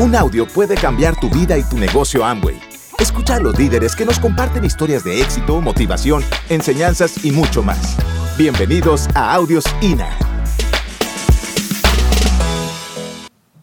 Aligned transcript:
Un 0.00 0.14
audio 0.14 0.46
puede 0.46 0.76
cambiar 0.76 1.18
tu 1.18 1.28
vida 1.28 1.58
y 1.58 1.64
tu 1.64 1.76
negocio 1.76 2.24
Amway. 2.24 2.56
Escucha 3.00 3.34
a 3.34 3.40
los 3.40 3.58
líderes 3.58 3.96
que 3.96 4.04
nos 4.04 4.20
comparten 4.20 4.64
historias 4.64 5.02
de 5.02 5.20
éxito, 5.20 5.60
motivación, 5.60 6.24
enseñanzas 6.48 7.24
y 7.24 7.32
mucho 7.32 7.64
más. 7.64 7.96
Bienvenidos 8.36 9.08
a 9.16 9.34
Audios 9.34 9.64
INA. 9.80 10.16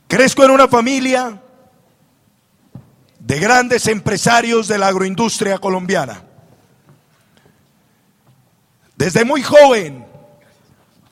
Crezco 0.10 0.44
en 0.44 0.52
una 0.52 0.68
familia 0.68 1.42
de 3.18 3.40
grandes 3.40 3.88
empresarios 3.88 4.68
de 4.68 4.78
la 4.78 4.88
agroindustria 4.88 5.58
colombiana. 5.58 6.22
Desde 8.98 9.24
muy 9.24 9.42
joven 9.42 10.06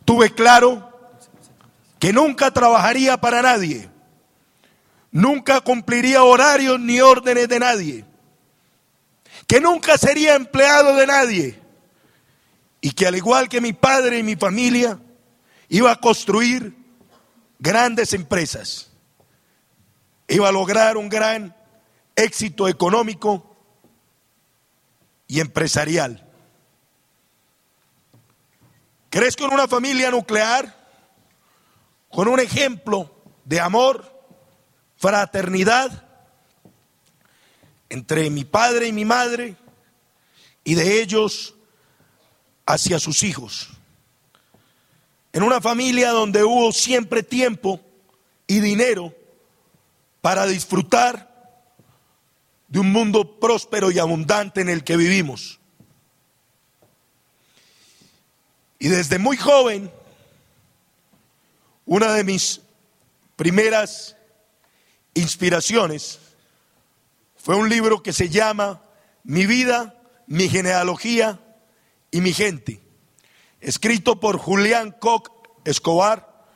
tuve 0.03 0.31
claro 0.31 0.91
que 1.97 2.11
nunca 2.11 2.51
trabajaría 2.51 3.15
para 3.15 3.41
nadie 3.41 3.92
nunca 5.13 5.61
cumpliría 5.61 6.23
horarios 6.23 6.79
ni 6.79 6.99
órdenes 6.99 7.47
de 7.47 7.59
nadie, 7.59 8.05
que 9.47 9.61
nunca 9.61 9.97
sería 9.97 10.35
empleado 10.35 10.95
de 10.97 11.07
nadie. 11.07 11.59
Y 12.81 12.91
que 12.91 13.07
al 13.07 13.15
igual 13.15 13.47
que 13.47 13.61
mi 13.61 13.71
padre 13.71 14.19
y 14.19 14.23
mi 14.23 14.35
familia, 14.35 14.99
iba 15.69 15.89
a 15.89 16.01
construir 16.01 16.75
grandes 17.57 18.11
empresas, 18.11 18.91
iba 20.27 20.49
a 20.49 20.51
lograr 20.51 20.97
un 20.97 21.07
gran 21.07 21.55
éxito 22.15 22.67
económico 22.67 23.55
y 25.27 25.39
empresarial. 25.39 26.29
Crezco 29.09 29.45
en 29.45 29.53
una 29.53 29.67
familia 29.67 30.11
nuclear 30.11 30.75
con 32.09 32.27
un 32.27 32.39
ejemplo 32.39 33.23
de 33.45 33.61
amor, 33.61 34.12
fraternidad 35.03 36.07
entre 37.89 38.29
mi 38.29 38.45
padre 38.45 38.87
y 38.87 38.93
mi 38.93 39.03
madre 39.03 39.57
y 40.63 40.75
de 40.75 41.01
ellos 41.01 41.55
hacia 42.65 42.99
sus 42.99 43.21
hijos. 43.23 43.67
En 45.33 45.43
una 45.43 45.59
familia 45.59 46.11
donde 46.11 46.45
hubo 46.45 46.71
siempre 46.71 47.21
tiempo 47.21 47.81
y 48.47 48.61
dinero 48.61 49.13
para 50.21 50.45
disfrutar 50.45 51.29
de 52.69 52.79
un 52.79 52.89
mundo 52.89 53.41
próspero 53.41 53.91
y 53.91 53.99
abundante 53.99 54.61
en 54.61 54.69
el 54.69 54.85
que 54.85 54.95
vivimos. 54.95 55.59
Y 58.79 58.87
desde 58.87 59.19
muy 59.19 59.35
joven, 59.35 59.91
una 61.85 62.13
de 62.13 62.23
mis 62.23 62.61
primeras 63.35 64.15
inspiraciones 65.13 66.19
fue 67.35 67.55
un 67.55 67.69
libro 67.69 68.01
que 68.01 68.13
se 68.13 68.29
llama 68.29 68.81
Mi 69.23 69.45
vida, 69.45 69.95
mi 70.27 70.47
genealogía 70.49 71.39
y 72.09 72.21
mi 72.21 72.33
gente, 72.33 72.81
escrito 73.59 74.19
por 74.19 74.37
Julián 74.37 74.91
Koch 74.91 75.29
Escobar, 75.65 76.47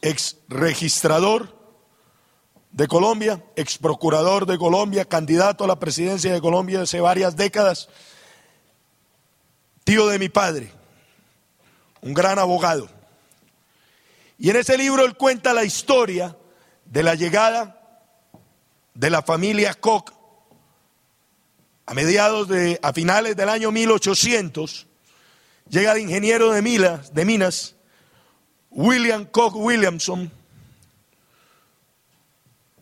ex 0.00 0.38
registrador 0.48 1.56
de 2.72 2.88
Colombia, 2.88 3.44
ex 3.54 3.78
procurador 3.78 4.46
de 4.46 4.58
Colombia, 4.58 5.04
candidato 5.04 5.64
a 5.64 5.66
la 5.68 5.78
presidencia 5.78 6.32
de 6.32 6.40
Colombia 6.40 6.82
hace 6.82 7.00
varias 7.00 7.36
décadas, 7.36 7.88
tío 9.84 10.08
de 10.08 10.18
mi 10.18 10.28
padre, 10.28 10.72
un 12.00 12.14
gran 12.14 12.38
abogado. 12.38 12.88
Y 14.38 14.50
en 14.50 14.56
ese 14.56 14.76
libro 14.76 15.04
él 15.04 15.16
cuenta 15.16 15.52
la 15.52 15.64
historia 15.64 16.36
de 16.84 17.02
la 17.02 17.14
llegada 17.14 17.78
de 18.94 19.10
la 19.10 19.22
familia 19.22 19.74
Koch 19.74 20.12
a 21.86 21.94
mediados 21.94 22.48
de, 22.48 22.78
a 22.82 22.92
finales 22.92 23.36
del 23.36 23.48
año 23.48 23.72
1800, 23.72 24.86
llega 25.68 25.92
el 25.92 25.98
ingeniero 25.98 26.52
de, 26.52 26.62
de 27.12 27.24
minas, 27.24 27.74
William 28.70 29.24
Koch 29.24 29.54
Williamson, 29.54 30.30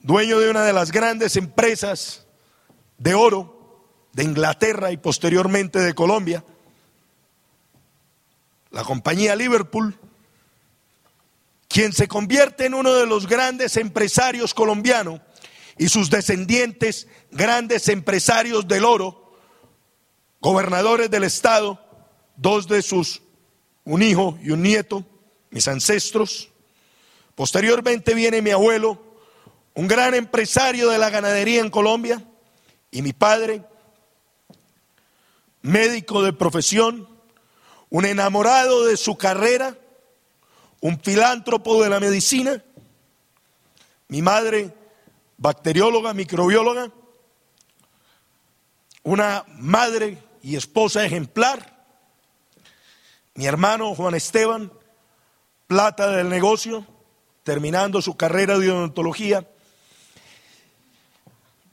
dueño 0.03 0.39
de 0.39 0.51
una 0.51 0.65
de 0.65 0.73
las 0.73 0.93
grandes 0.93 1.37
empresas 1.37 2.27
de 2.99 3.15
oro 3.15 3.85
de 4.13 4.25
Inglaterra 4.25 4.93
y 4.93 4.97
posteriormente 4.97 5.79
de 5.79 5.95
Colombia, 5.95 6.45
la 8.71 8.85
compañía 8.85 9.35
Liverpool, 9.35 9.99
quien 11.71 11.93
se 11.93 12.09
convierte 12.09 12.67
en 12.67 12.75
uno 12.75 12.93
de 12.95 13.07
los 13.07 13.29
grandes 13.29 13.77
empresarios 13.77 14.55
colombianos 14.55 15.21
y 15.79 15.89
sus 15.89 16.11
descendientes, 16.11 17.07
grandes 17.31 17.89
empresarios 17.89 18.67
del 18.67 18.85
oro, 18.85 19.33
gobernadores 20.41 21.11
del 21.13 21.23
estado, 21.23 21.81
dos 22.37 22.67
de 22.67 22.83
sus, 22.83 23.23
un 23.85 24.03
hijo 24.03 24.37
y 24.43 24.51
un 24.51 24.63
nieto, 24.63 25.07
mis 25.51 25.69
ancestros. 25.69 26.49
Posteriormente 27.37 28.15
viene 28.15 28.43
mi 28.43 28.51
abuelo, 28.51 29.01
un 29.75 29.87
gran 29.87 30.15
empresario 30.15 30.91
de 30.91 30.99
la 30.99 31.09
ganadería 31.09 31.61
en 31.61 31.71
Colombia, 31.71 32.25
y 32.91 33.03
mi 33.03 33.13
padre, 33.13 33.63
médico 35.63 36.25
de 36.25 36.33
profesión, 36.33 37.09
un 37.91 38.07
enamorado 38.07 38.87
de 38.87 38.97
su 38.97 39.17
carrera, 39.17 39.79
un 40.81 40.99
filántropo 41.01 41.83
de 41.83 41.91
la 41.91 42.01
medicina, 42.01 42.63
mi 44.09 44.23
madre 44.23 44.75
bacterióloga, 45.37 46.15
microbióloga, 46.15 46.91
una 49.03 49.45
madre 49.59 50.23
y 50.43 50.57
esposa 50.57 51.05
ejemplar, 51.05 51.79
mi 53.35 53.47
hermano 53.47 53.95
Juan 53.95 54.15
Esteban, 54.15 54.73
plata 55.67 56.11
del 56.11 56.29
negocio, 56.29 56.87
terminando 57.43 58.03
su 58.03 58.17
carrera 58.17 58.59
de 58.59 58.71
odontología, 58.71 59.49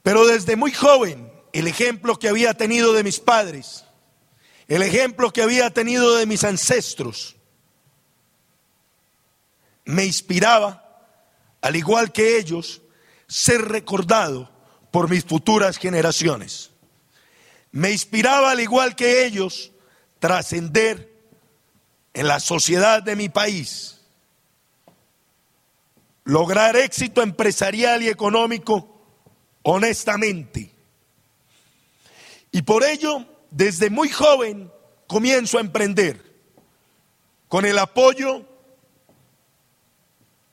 pero 0.02 0.26
desde 0.26 0.56
muy 0.56 0.72
joven 0.72 1.30
el 1.52 1.66
ejemplo 1.66 2.18
que 2.18 2.28
había 2.28 2.54
tenido 2.54 2.92
de 2.92 3.04
mis 3.04 3.20
padres, 3.20 3.84
el 4.68 4.82
ejemplo 4.82 5.32
que 5.32 5.42
había 5.42 5.70
tenido 5.70 6.14
de 6.16 6.26
mis 6.26 6.44
ancestros, 6.44 7.37
me 9.88 10.04
inspiraba, 10.04 10.84
al 11.62 11.74
igual 11.74 12.12
que 12.12 12.36
ellos, 12.36 12.82
ser 13.26 13.62
recordado 13.62 14.50
por 14.90 15.08
mis 15.08 15.24
futuras 15.24 15.78
generaciones. 15.78 16.72
Me 17.72 17.90
inspiraba, 17.90 18.50
al 18.50 18.60
igual 18.60 18.94
que 18.94 19.24
ellos, 19.24 19.72
trascender 20.18 21.10
en 22.12 22.28
la 22.28 22.38
sociedad 22.38 23.02
de 23.02 23.16
mi 23.16 23.30
país, 23.30 24.02
lograr 26.24 26.76
éxito 26.76 27.22
empresarial 27.22 28.02
y 28.02 28.08
económico 28.08 29.00
honestamente. 29.62 30.70
Y 32.52 32.60
por 32.60 32.84
ello, 32.84 33.24
desde 33.50 33.88
muy 33.88 34.10
joven, 34.10 34.70
comienzo 35.06 35.56
a 35.56 35.62
emprender 35.62 36.22
con 37.48 37.64
el 37.64 37.78
apoyo 37.78 38.44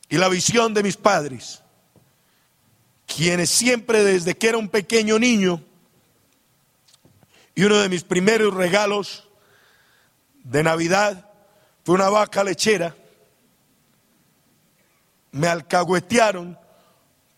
y 0.09 0.17
la 0.17 0.29
visión 0.29 0.73
de 0.73 0.83
mis 0.83 0.97
padres, 0.97 1.61
quienes 3.07 3.49
siempre 3.49 4.03
desde 4.03 4.35
que 4.35 4.49
era 4.49 4.57
un 4.57 4.69
pequeño 4.69 5.19
niño, 5.19 5.63
y 7.55 7.63
uno 7.63 7.77
de 7.77 7.89
mis 7.89 8.03
primeros 8.03 8.53
regalos 8.53 9.27
de 10.43 10.61
Navidad 10.61 11.31
fue 11.83 11.95
una 11.95 12.09
vaca 12.09 12.43
lechera, 12.43 12.95
me 15.31 15.47
alcahuetearon 15.47 16.57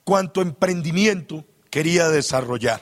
cuanto 0.04 0.42
emprendimiento 0.42 1.46
quería 1.70 2.10
desarrollar. 2.10 2.82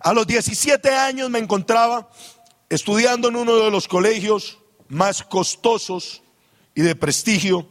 A 0.00 0.12
los 0.12 0.26
17 0.26 0.90
años 0.90 1.30
me 1.30 1.38
encontraba 1.38 2.10
estudiando 2.68 3.28
en 3.28 3.36
uno 3.36 3.56
de 3.56 3.70
los 3.70 3.86
colegios 3.86 4.58
más 4.88 5.22
costosos 5.22 6.22
y 6.74 6.82
de 6.82 6.96
prestigio 6.96 7.68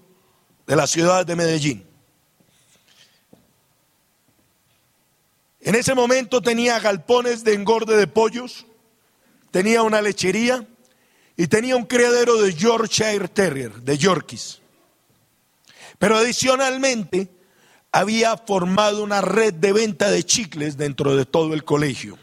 de 0.67 0.75
la 0.75 0.87
ciudad 0.87 1.25
de 1.25 1.35
Medellín. 1.35 1.85
En 5.61 5.75
ese 5.75 5.93
momento 5.93 6.41
tenía 6.41 6.79
galpones 6.79 7.43
de 7.43 7.53
engorde 7.53 7.95
de 7.95 8.07
pollos, 8.07 8.65
tenía 9.51 9.83
una 9.83 10.01
lechería 10.01 10.67
y 11.37 11.47
tenía 11.47 11.75
un 11.75 11.85
criadero 11.85 12.41
de 12.41 12.53
Yorkshire 12.53 13.27
Terrier, 13.27 13.73
de 13.81 13.97
Yorkies. 13.97 14.59
Pero 15.99 16.17
adicionalmente 16.17 17.29
había 17.91 18.37
formado 18.37 19.03
una 19.03 19.21
red 19.21 19.53
de 19.53 19.73
venta 19.73 20.09
de 20.09 20.23
chicles 20.23 20.77
dentro 20.77 21.15
de 21.15 21.25
todo 21.25 21.53
el 21.53 21.63
colegio. 21.63 22.17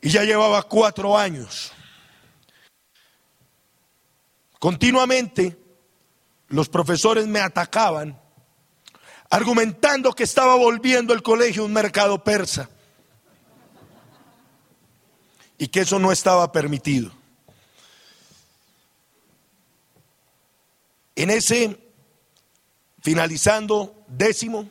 Y 0.00 0.10
ya 0.10 0.24
llevaba 0.24 0.62
cuatro 0.64 1.16
años. 1.16 1.72
Continuamente 4.62 5.58
los 6.46 6.68
profesores 6.68 7.26
me 7.26 7.40
atacaban 7.40 8.16
argumentando 9.28 10.12
que 10.12 10.22
estaba 10.22 10.54
volviendo 10.54 11.12
el 11.12 11.20
colegio 11.20 11.64
un 11.64 11.72
mercado 11.72 12.22
persa 12.22 12.70
y 15.58 15.66
que 15.66 15.80
eso 15.80 15.98
no 15.98 16.12
estaba 16.12 16.52
permitido. 16.52 17.10
En 21.16 21.30
ese, 21.30 21.76
finalizando 23.00 24.04
décimo, 24.06 24.70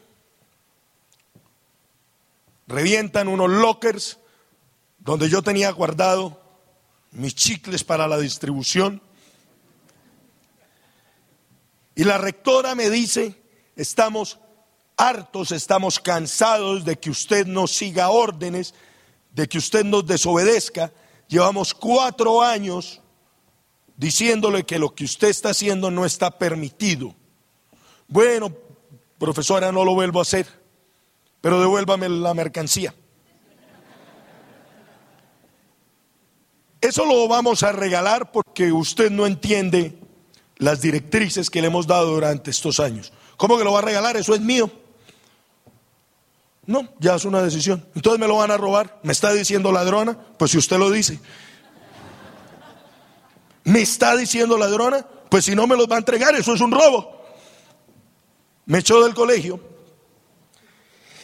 revientan 2.66 3.28
unos 3.28 3.50
lockers 3.50 4.20
donde 5.00 5.28
yo 5.28 5.42
tenía 5.42 5.70
guardado 5.72 6.42
mis 7.12 7.36
chicles 7.36 7.84
para 7.84 8.08
la 8.08 8.18
distribución. 8.18 9.02
Y 12.02 12.04
la 12.04 12.18
rectora 12.18 12.74
me 12.74 12.90
dice, 12.90 13.40
estamos 13.76 14.40
hartos, 14.98 15.52
estamos 15.52 16.00
cansados 16.00 16.84
de 16.84 16.98
que 16.98 17.12
usted 17.12 17.46
no 17.46 17.68
siga 17.68 18.10
órdenes, 18.10 18.74
de 19.30 19.48
que 19.48 19.60
usted 19.60 19.86
nos 19.86 20.08
desobedezca. 20.08 20.92
Llevamos 21.28 21.76
cuatro 21.76 22.42
años 22.42 23.02
diciéndole 23.98 24.64
que 24.64 24.80
lo 24.80 24.96
que 24.96 25.04
usted 25.04 25.28
está 25.28 25.50
haciendo 25.50 25.92
no 25.92 26.04
está 26.04 26.40
permitido. 26.40 27.14
Bueno, 28.08 28.52
profesora, 29.20 29.72
no 29.72 29.86
lo 29.86 29.94
vuelvo 29.94 30.18
a 30.18 30.24
hacer, 30.24 30.48
pero 31.40 31.60
devuélvame 31.60 32.10
la 32.10 32.34
mercancía. 32.34 32.96
Eso 36.82 37.06
lo 37.06 37.28
vamos 37.28 37.62
a 37.62 37.72
regalar 37.72 38.32
porque 38.32 38.72
usted 38.72 39.12
no 39.12 39.28
entiende 39.28 40.01
las 40.62 40.80
directrices 40.80 41.50
que 41.50 41.60
le 41.60 41.68
hemos 41.68 41.88
dado 41.88 42.14
durante 42.14 42.52
estos 42.52 42.80
años. 42.80 43.12
¿Cómo 43.36 43.58
que 43.58 43.64
lo 43.64 43.74
va 43.74 43.80
a 43.80 43.82
regalar? 43.82 44.16
Eso 44.16 44.36
es 44.36 44.42
mío. 44.42 44.72
No, 46.68 46.88
ya 47.00 47.16
es 47.16 47.26
una 47.26 47.42
decisión. 47.42 47.84
Entonces 47.96 48.20
me 48.20 48.28
lo 48.28 48.38
van 48.38 48.52
a 48.52 48.58
robar. 48.58 49.00
¿Me 49.02 49.12
está 49.12 49.34
diciendo 49.34 49.72
ladrona? 49.72 50.16
Pues 50.38 50.52
si 50.52 50.60
usted 50.60 50.78
lo 50.78 50.92
dice. 50.92 51.20
¿Me 53.64 53.82
está 53.82 54.16
diciendo 54.16 54.56
ladrona? 54.56 55.04
Pues 55.30 55.46
si 55.46 55.56
no 55.56 55.66
me 55.66 55.76
los 55.76 55.90
va 55.90 55.96
a 55.96 56.00
entregar, 56.00 56.36
eso 56.36 56.54
es 56.54 56.62
un 56.62 56.72
robo. 56.72 57.26
Me 58.68 58.80
echó 58.80 59.04
del 59.04 59.16
colegio. 59.16 59.60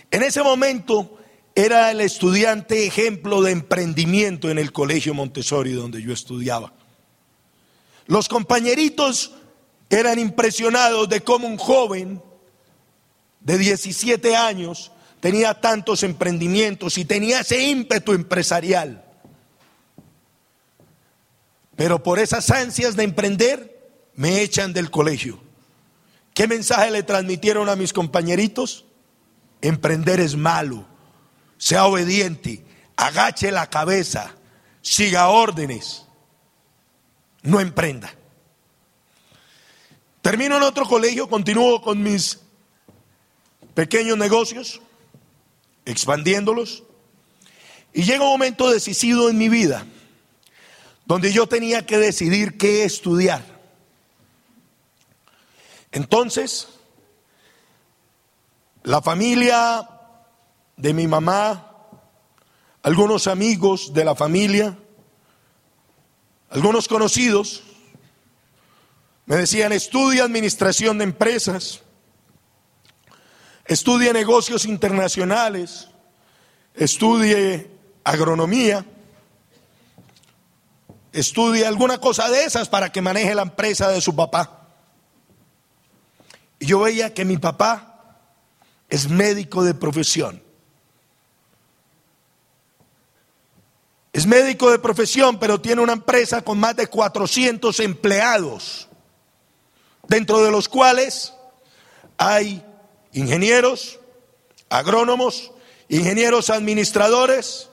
En 0.09 0.23
ese 0.23 0.41
momento 0.41 1.19
era 1.53 1.91
el 1.91 2.01
estudiante 2.01 2.87
ejemplo 2.87 3.43
de 3.43 3.51
emprendimiento 3.51 4.49
en 4.49 4.57
el 4.57 4.71
colegio 4.71 5.13
Montessori 5.13 5.73
donde 5.73 6.01
yo 6.01 6.11
estudiaba. 6.11 6.73
Los 8.07 8.27
compañeritos 8.27 9.33
eran 9.89 10.19
impresionados 10.19 11.07
de 11.07 11.21
cómo 11.21 11.47
un 11.47 11.57
joven 11.57 12.21
de 13.41 13.57
17 13.57 14.35
años 14.35 14.91
tenía 15.19 15.53
tantos 15.53 16.03
emprendimientos 16.03 16.97
y 16.97 17.05
tenía 17.05 17.41
ese 17.41 17.63
ímpetu 17.63 18.13
empresarial. 18.13 19.03
Pero 21.75 22.01
por 22.01 22.19
esas 22.19 22.49
ansias 22.49 22.95
de 22.95 23.03
emprender, 23.03 23.77
me 24.15 24.41
echan 24.41 24.73
del 24.73 24.89
colegio. 24.89 25.39
¿Qué 26.33 26.47
mensaje 26.47 26.91
le 26.91 27.03
transmitieron 27.03 27.69
a 27.69 27.75
mis 27.75 27.93
compañeritos? 27.93 28.85
Emprender 29.61 30.19
es 30.19 30.35
malo. 30.35 30.85
Sea 31.57 31.85
obediente, 31.85 32.65
agache 32.95 33.51
la 33.51 33.69
cabeza, 33.69 34.35
siga 34.81 35.29
órdenes, 35.29 36.06
no 37.43 37.59
emprenda. 37.59 38.13
Termino 40.21 40.57
en 40.57 40.63
otro 40.63 40.85
colegio, 40.85 41.29
continúo 41.29 41.81
con 41.81 42.01
mis 42.03 42.39
pequeños 43.73 44.17
negocios 44.17 44.81
expandiéndolos. 45.85 46.83
Y 47.93 48.03
llega 48.03 48.23
un 48.23 48.31
momento 48.31 48.69
decisivo 48.69 49.29
en 49.29 49.37
mi 49.37 49.49
vida 49.49 49.85
donde 51.05 51.31
yo 51.31 51.47
tenía 51.47 51.85
que 51.85 51.97
decidir 51.97 52.57
qué 52.57 52.83
estudiar. 52.83 53.41
Entonces, 55.93 56.67
la 58.83 59.01
familia 59.01 59.89
de 60.75 60.93
mi 60.93 61.07
mamá, 61.07 61.71
algunos 62.83 63.27
amigos 63.27 63.93
de 63.93 64.03
la 64.03 64.15
familia, 64.15 64.77
algunos 66.49 66.87
conocidos, 66.87 67.63
me 69.25 69.35
decían, 69.35 69.73
estudia 69.73 70.23
administración 70.23 70.97
de 70.97 71.03
empresas, 71.03 71.81
estudie 73.65 74.13
negocios 74.13 74.65
internacionales, 74.65 75.89
estudie 76.73 77.69
agronomía, 78.03 78.85
estudie 81.11 81.65
alguna 81.65 81.99
cosa 81.99 82.29
de 82.29 82.45
esas 82.45 82.69
para 82.69 82.91
que 82.91 83.01
maneje 83.01 83.35
la 83.35 83.41
empresa 83.41 83.89
de 83.89 83.99
su 83.99 84.15
papá. 84.15 84.69
Y 86.59 86.67
yo 86.67 86.79
veía 86.79 87.13
que 87.13 87.25
mi 87.25 87.37
papá 87.37 88.21
es 88.89 89.09
médico 89.09 89.63
de 89.63 89.73
profesión. 89.73 90.46
Es 94.17 94.25
médico 94.25 94.71
de 94.71 94.79
profesión, 94.79 95.37
pero 95.37 95.61
tiene 95.61 95.79
una 95.79 95.93
empresa 95.93 96.41
con 96.41 96.59
más 96.59 96.75
de 96.75 96.87
400 96.87 97.79
empleados, 97.81 98.87
dentro 100.07 100.43
de 100.43 100.49
los 100.49 100.67
cuales 100.67 101.35
hay 102.17 102.65
ingenieros, 103.13 103.99
agrónomos, 104.69 105.51
ingenieros 105.87 106.49
administradores, 106.49 107.69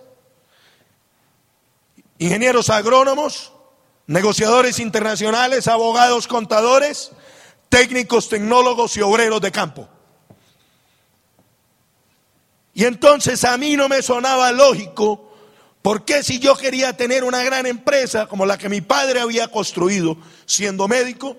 ingenieros 2.18 2.68
agrónomos, 2.68 3.50
negociadores 4.06 4.80
internacionales, 4.80 5.66
abogados 5.66 6.26
contadores, 6.28 7.12
técnicos, 7.70 8.28
tecnólogos 8.28 8.98
y 8.98 9.00
obreros 9.00 9.40
de 9.40 9.50
campo. 9.50 9.88
Y 12.74 12.84
entonces 12.84 13.44
a 13.44 13.56
mí 13.56 13.76
no 13.76 13.88
me 13.88 14.02
sonaba 14.02 14.52
lógico, 14.52 15.30
porque 15.84 16.22
si 16.22 16.38
yo 16.38 16.56
quería 16.56 16.96
tener 16.96 17.24
una 17.24 17.42
gran 17.42 17.66
empresa 17.66 18.26
como 18.26 18.46
la 18.46 18.56
que 18.56 18.70
mi 18.70 18.80
padre 18.80 19.20
había 19.20 19.48
construido 19.48 20.16
siendo 20.46 20.88
médico, 20.88 21.36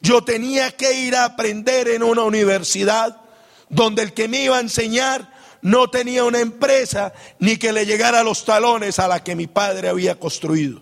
yo 0.00 0.22
tenía 0.22 0.70
que 0.76 0.92
ir 1.00 1.16
a 1.16 1.24
aprender 1.24 1.88
en 1.88 2.04
una 2.04 2.22
universidad 2.22 3.20
donde 3.68 4.02
el 4.02 4.14
que 4.14 4.28
me 4.28 4.44
iba 4.44 4.58
a 4.58 4.60
enseñar 4.60 5.34
no 5.60 5.90
tenía 5.90 6.22
una 6.22 6.38
empresa 6.38 7.12
ni 7.40 7.56
que 7.56 7.72
le 7.72 7.84
llegara 7.84 8.22
los 8.22 8.44
talones 8.44 9.00
a 9.00 9.08
la 9.08 9.24
que 9.24 9.34
mi 9.34 9.48
padre 9.48 9.88
había 9.88 10.20
construido. 10.20 10.80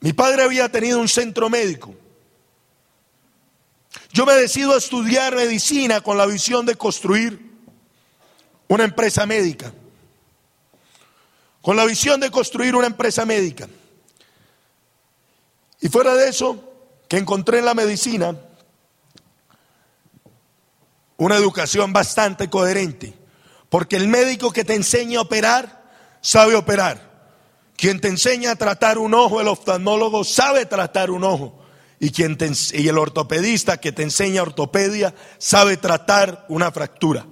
Mi 0.00 0.12
padre 0.12 0.42
había 0.42 0.68
tenido 0.68 0.98
un 0.98 1.06
centro 1.06 1.48
médico. 1.48 1.94
Yo 4.12 4.26
me 4.26 4.32
decido 4.32 4.74
a 4.74 4.78
estudiar 4.78 5.36
medicina 5.36 6.00
con 6.00 6.18
la 6.18 6.26
visión 6.26 6.66
de 6.66 6.74
construir 6.74 7.40
una 8.66 8.82
empresa 8.82 9.26
médica. 9.26 9.72
Con 11.62 11.76
la 11.76 11.84
visión 11.84 12.20
de 12.20 12.30
construir 12.30 12.74
una 12.74 12.86
empresa 12.86 13.24
médica. 13.26 13.68
Y 15.80 15.88
fuera 15.88 16.14
de 16.14 16.28
eso, 16.28 16.62
que 17.08 17.18
encontré 17.18 17.58
en 17.58 17.64
la 17.64 17.74
medicina, 17.74 18.36
una 21.16 21.36
educación 21.36 21.92
bastante 21.92 22.48
coherente. 22.48 23.14
Porque 23.68 23.96
el 23.96 24.08
médico 24.08 24.52
que 24.52 24.64
te 24.64 24.74
enseña 24.74 25.18
a 25.18 25.22
operar, 25.22 25.84
sabe 26.20 26.54
operar. 26.54 27.10
Quien 27.76 28.00
te 28.00 28.08
enseña 28.08 28.52
a 28.52 28.56
tratar 28.56 28.98
un 28.98 29.14
ojo, 29.14 29.40
el 29.40 29.48
oftalmólogo, 29.48 30.24
sabe 30.24 30.66
tratar 30.66 31.10
un 31.10 31.24
ojo. 31.24 31.58
Y, 31.98 32.10
quien 32.10 32.38
y 32.72 32.88
el 32.88 32.96
ortopedista 32.96 33.76
que 33.76 33.92
te 33.92 34.02
enseña 34.02 34.42
ortopedia, 34.42 35.14
sabe 35.38 35.76
tratar 35.76 36.46
una 36.48 36.72
fractura. 36.72 37.26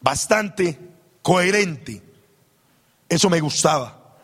Bastante 0.00 0.78
coherente. 1.22 2.02
Eso 3.08 3.30
me 3.30 3.40
gustaba. 3.40 4.18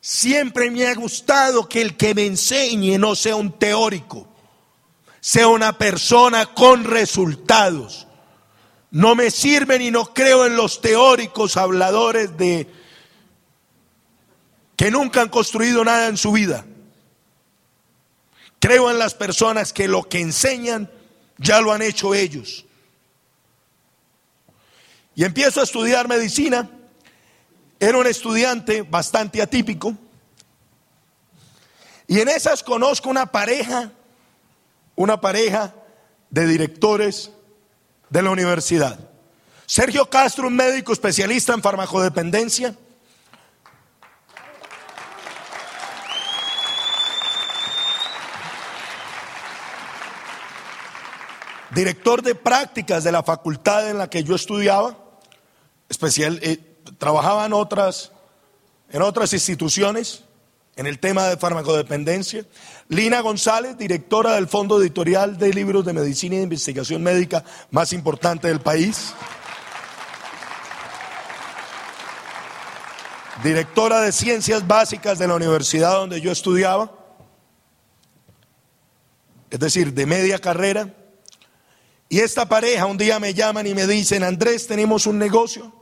Siempre 0.00 0.70
me 0.70 0.86
ha 0.86 0.94
gustado 0.94 1.68
que 1.68 1.82
el 1.82 1.96
que 1.96 2.14
me 2.14 2.26
enseñe 2.26 2.98
no 2.98 3.14
sea 3.14 3.36
un 3.36 3.58
teórico 3.58 4.28
sea 5.20 5.48
una 5.48 5.76
persona 5.76 6.46
con 6.54 6.84
resultados. 6.84 8.06
No 8.90 9.14
me 9.14 9.30
sirven 9.30 9.82
y 9.82 9.90
no 9.90 10.14
creo 10.14 10.46
en 10.46 10.56
los 10.56 10.80
teóricos 10.80 11.56
habladores 11.56 12.36
de 12.36 12.66
que 14.76 14.90
nunca 14.90 15.20
han 15.20 15.28
construido 15.28 15.84
nada 15.84 16.06
en 16.06 16.16
su 16.16 16.32
vida. 16.32 16.64
Creo 18.60 18.90
en 18.90 18.98
las 18.98 19.14
personas 19.14 19.72
que 19.72 19.88
lo 19.88 20.08
que 20.08 20.20
enseñan 20.20 20.90
ya 21.36 21.60
lo 21.60 21.72
han 21.72 21.82
hecho 21.82 22.14
ellos. 22.14 22.64
Y 25.18 25.24
empiezo 25.24 25.60
a 25.60 25.64
estudiar 25.64 26.08
medicina. 26.08 26.70
Era 27.78 27.98
un 27.98 28.06
estudiante 28.06 28.80
bastante 28.80 29.42
atípico. 29.42 29.94
Y 32.06 32.20
en 32.20 32.30
esas 32.30 32.62
conozco 32.62 33.10
una 33.10 33.26
pareja 33.26 33.92
una 34.98 35.20
pareja 35.20 35.72
de 36.28 36.44
directores 36.48 37.30
de 38.10 38.20
la 38.20 38.30
universidad. 38.30 38.98
Sergio 39.64 40.10
Castro, 40.10 40.48
un 40.48 40.56
médico 40.56 40.92
especialista 40.92 41.54
en 41.54 41.62
farmacodependencia. 41.62 42.74
Director 51.70 52.22
de 52.22 52.34
prácticas 52.34 53.04
de 53.04 53.12
la 53.12 53.22
facultad 53.22 53.88
en 53.88 53.98
la 53.98 54.10
que 54.10 54.24
yo 54.24 54.34
estudiaba, 54.34 54.96
especial, 55.88 56.38
eh, 56.42 56.58
trabajaba 56.98 57.46
en 57.46 57.52
otras, 57.52 58.12
en 58.90 59.02
otras 59.02 59.32
instituciones 59.32 60.24
en 60.78 60.86
el 60.86 61.00
tema 61.00 61.26
de 61.26 61.36
farmacodependencia. 61.36 62.46
Lina 62.88 63.20
González, 63.20 63.76
directora 63.76 64.34
del 64.34 64.46
Fondo 64.46 64.80
Editorial 64.80 65.36
de 65.36 65.52
Libros 65.52 65.84
de 65.84 65.92
Medicina 65.92 66.36
y 66.36 66.38
de 66.38 66.44
Investigación 66.44 67.02
Médica 67.02 67.44
más 67.72 67.92
importante 67.92 68.46
del 68.46 68.60
país. 68.60 69.12
Directora 73.42 74.00
de 74.00 74.12
Ciencias 74.12 74.66
Básicas 74.68 75.18
de 75.18 75.26
la 75.26 75.34
universidad 75.34 75.94
donde 75.94 76.20
yo 76.20 76.30
estudiaba. 76.30 76.92
Es 79.50 79.58
decir, 79.58 79.92
de 79.94 80.06
media 80.06 80.38
carrera. 80.38 80.94
Y 82.08 82.20
esta 82.20 82.48
pareja 82.48 82.86
un 82.86 82.96
día 82.96 83.18
me 83.18 83.34
llaman 83.34 83.66
y 83.66 83.74
me 83.74 83.86
dicen, 83.86 84.22
Andrés, 84.22 84.66
tenemos 84.66 85.06
un 85.06 85.18
negocio 85.18 85.72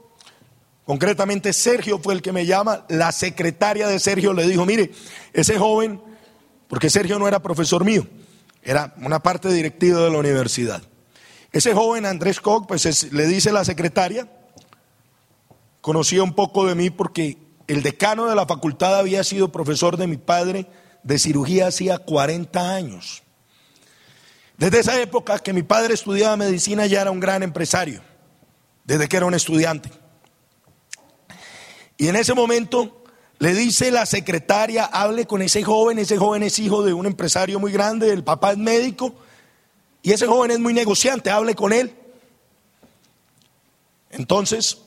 Concretamente 0.87 1.51
Sergio 1.51 1.99
fue 1.99 2.13
el 2.13 2.21
que 2.21 2.31
me 2.31 2.45
llama, 2.45 2.85
la 2.87 3.11
secretaria 3.11 3.89
de 3.89 3.99
Sergio 3.99 4.31
le 4.31 4.47
dijo, 4.47 4.65
mire, 4.65 4.91
ese 5.33 5.59
joven, 5.59 6.01
porque 6.69 6.89
Sergio 6.89 7.19
no 7.19 7.27
era 7.27 7.41
profesor 7.41 7.83
mío, 7.83 8.07
era 8.63 8.95
una 8.99 9.19
parte 9.19 9.51
directiva 9.51 9.99
de 9.99 10.09
la 10.09 10.17
universidad. 10.17 10.81
Ese 11.51 11.73
joven 11.73 12.05
Andrés 12.05 12.39
Koch, 12.39 12.67
pues 12.67 13.11
le 13.11 13.27
dice 13.27 13.51
la 13.51 13.65
secretaria, 13.65 14.31
conocía 15.81 16.23
un 16.23 16.33
poco 16.33 16.65
de 16.65 16.75
mí 16.75 16.89
porque 16.89 17.37
el 17.67 17.83
decano 17.83 18.27
de 18.27 18.35
la 18.35 18.45
facultad 18.45 18.97
había 18.97 19.25
sido 19.25 19.51
profesor 19.51 19.97
de 19.97 20.07
mi 20.07 20.15
padre 20.15 20.67
de 21.03 21.19
cirugía 21.19 21.67
hacía 21.67 21.97
40 21.97 22.73
años. 22.73 23.23
Desde 24.57 24.79
esa 24.79 24.99
época 24.99 25.37
que 25.39 25.53
mi 25.53 25.61
padre 25.61 25.93
estudiaba 25.93 26.35
medicina 26.35 26.87
ya 26.87 27.01
era 27.01 27.11
un 27.11 27.19
gran 27.19 27.43
empresario, 27.43 28.01
desde 28.83 29.07
que 29.07 29.17
era 29.17 29.27
un 29.27 29.35
estudiante. 29.35 29.91
Y 31.97 32.07
en 32.07 32.15
ese 32.15 32.33
momento 32.33 33.03
le 33.37 33.53
dice 33.53 33.91
la 33.91 34.07
secretaria, 34.07 34.85
hable 34.85 35.27
con 35.27 35.43
ese 35.43 35.63
joven, 35.63 35.99
ese 35.99 36.17
joven 36.17 36.41
es 36.41 36.57
hijo 36.57 36.83
de 36.83 36.93
un 36.93 37.05
empresario 37.05 37.59
muy 37.59 37.71
grande, 37.71 38.11
el 38.11 38.23
papá 38.23 38.51
es 38.51 38.57
médico, 38.57 39.13
y 40.01 40.11
ese 40.11 40.25
joven 40.25 40.49
es 40.49 40.59
muy 40.59 40.73
negociante, 40.73 41.29
hable 41.29 41.53
con 41.53 41.71
él. 41.71 41.95
Entonces, 44.09 44.79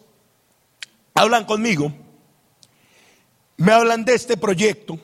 hablan 1.15 1.45
conmigo, 1.45 1.93
me 3.57 3.71
hablan 3.71 4.05
de 4.05 4.15
este 4.15 4.37
proyecto. 4.37 4.99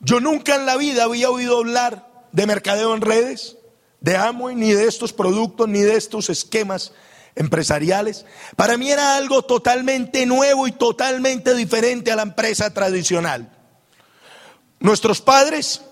Yo 0.00 0.20
nunca 0.20 0.54
en 0.54 0.64
la 0.64 0.76
vida 0.78 1.04
había 1.04 1.28
oído 1.28 1.58
hablar 1.58 2.08
de 2.32 2.46
mercadeo 2.46 2.94
en 2.94 3.02
redes, 3.02 3.58
de 4.02 4.16
Amway, 4.16 4.56
ni 4.56 4.72
de 4.72 4.86
estos 4.86 5.12
productos, 5.12 5.68
ni 5.68 5.80
de 5.80 5.96
estos 5.96 6.28
esquemas 6.28 6.92
empresariales. 7.34 8.26
Para 8.56 8.76
mí 8.76 8.90
era 8.90 9.16
algo 9.16 9.42
totalmente 9.42 10.26
nuevo 10.26 10.66
y 10.66 10.72
totalmente 10.72 11.54
diferente 11.54 12.10
a 12.10 12.16
la 12.16 12.22
empresa 12.22 12.74
tradicional. 12.74 13.50
Nuestros 14.80 15.20
padres, 15.20 15.82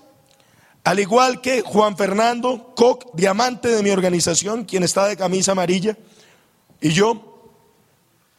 al 0.82 0.98
igual 0.98 1.40
que 1.40 1.62
Juan 1.62 1.96
Fernando 1.96 2.74
Koch, 2.74 3.06
diamante 3.14 3.68
de 3.68 3.82
mi 3.82 3.90
organización, 3.90 4.64
quien 4.64 4.82
está 4.82 5.06
de 5.06 5.16
camisa 5.16 5.52
amarilla, 5.52 5.96
y 6.80 6.90
yo, 6.90 7.52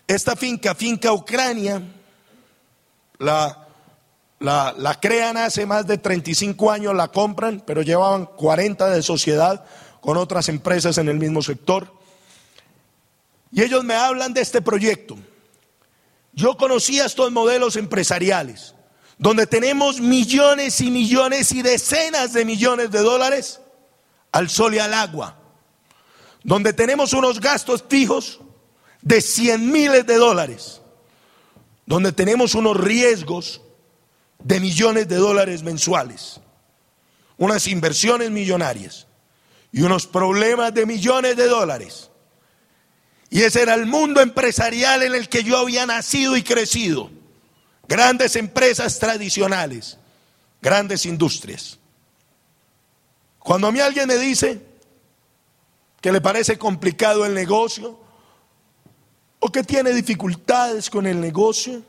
esta 0.06 0.36
finca, 0.36 0.76
finca 0.76 1.14
Ucrania, 1.14 1.82
la, 3.20 3.71
la, 4.42 4.74
la 4.76 5.00
crean 5.00 5.38
hace 5.38 5.66
más 5.66 5.86
de 5.86 6.00
35 6.00 6.72
años, 6.72 6.96
la 6.96 7.10
compran, 7.10 7.64
pero 7.66 7.84
llevaban 7.84 8.26
40 8.26 8.90
de 8.90 9.04
sociedad 9.04 9.64
con 10.02 10.18
otras 10.18 10.50
empresas 10.50 10.98
en 10.98 11.08
el 11.10 11.20
mismo 11.20 11.44
sector. 11.44 11.94
Y 13.52 13.62
ellos 13.62 13.84
me 13.84 13.94
hablan 13.94 14.34
de 14.34 14.42
este 14.42 14.62
proyecto. 14.62 15.16
Yo 16.34 16.58
conocía 16.58 17.06
estos 17.06 17.32
modelos 17.32 17.76
empresariales, 17.76 18.74
donde 19.20 19.46
tenemos 19.46 20.02
millones 20.02 20.82
y 20.82 20.90
millones 20.90 21.52
y 21.52 21.62
decenas 21.62 22.34
de 22.34 22.44
millones 22.44 22.90
de 22.90 23.00
dólares 23.00 23.62
al 24.32 24.50
sol 24.50 24.74
y 24.74 24.80
al 24.80 24.96
agua, 24.96 25.38
donde 26.44 26.74
tenemos 26.74 27.14
unos 27.14 27.40
gastos 27.40 27.84
fijos 27.88 28.40
de 29.04 29.22
100 29.22 29.72
miles 29.72 30.08
de 30.08 30.16
dólares, 30.16 30.82
donde 31.86 32.12
tenemos 32.12 32.56
unos 32.56 32.76
riesgos 32.78 33.62
de 34.44 34.60
millones 34.60 35.08
de 35.08 35.16
dólares 35.16 35.64
mensuales, 35.64 36.40
unas 37.38 37.68
inversiones 37.68 38.32
millonarias 38.32 39.08
y 39.72 39.82
unos 39.82 40.08
problemas 40.08 40.74
de 40.74 40.86
millones 40.86 41.36
de 41.36 41.48
dólares 41.48 42.12
y 43.34 43.44
ese 43.44 43.62
era 43.62 43.76
el 43.76 43.86
mundo 43.86 44.20
empresarial 44.20 45.04
en 45.04 45.16
el 45.16 45.30
que 45.30 45.42
yo 45.42 45.58
había 45.58 45.86
nacido 45.86 46.36
y 46.36 46.44
crecido. 46.44 47.10
Grandes 47.88 48.36
empresas 48.36 49.00
tradicionales, 49.00 49.98
grandes 50.62 51.06
industrias. 51.06 51.80
Cuando 53.40 53.68
a 53.68 53.72
mí 53.72 53.80
alguien 53.80 54.08
me 54.08 54.18
dice 54.18 54.62
que 56.02 56.12
le 56.12 56.20
parece 56.20 56.58
complicado 56.58 57.26
el 57.26 57.34
negocio 57.34 57.98
o 59.40 59.50
que 59.50 59.64
tiene 59.64 59.94
dificultades 59.94 60.90
con 60.90 61.08
el 61.08 61.22
negocio, 61.22 61.84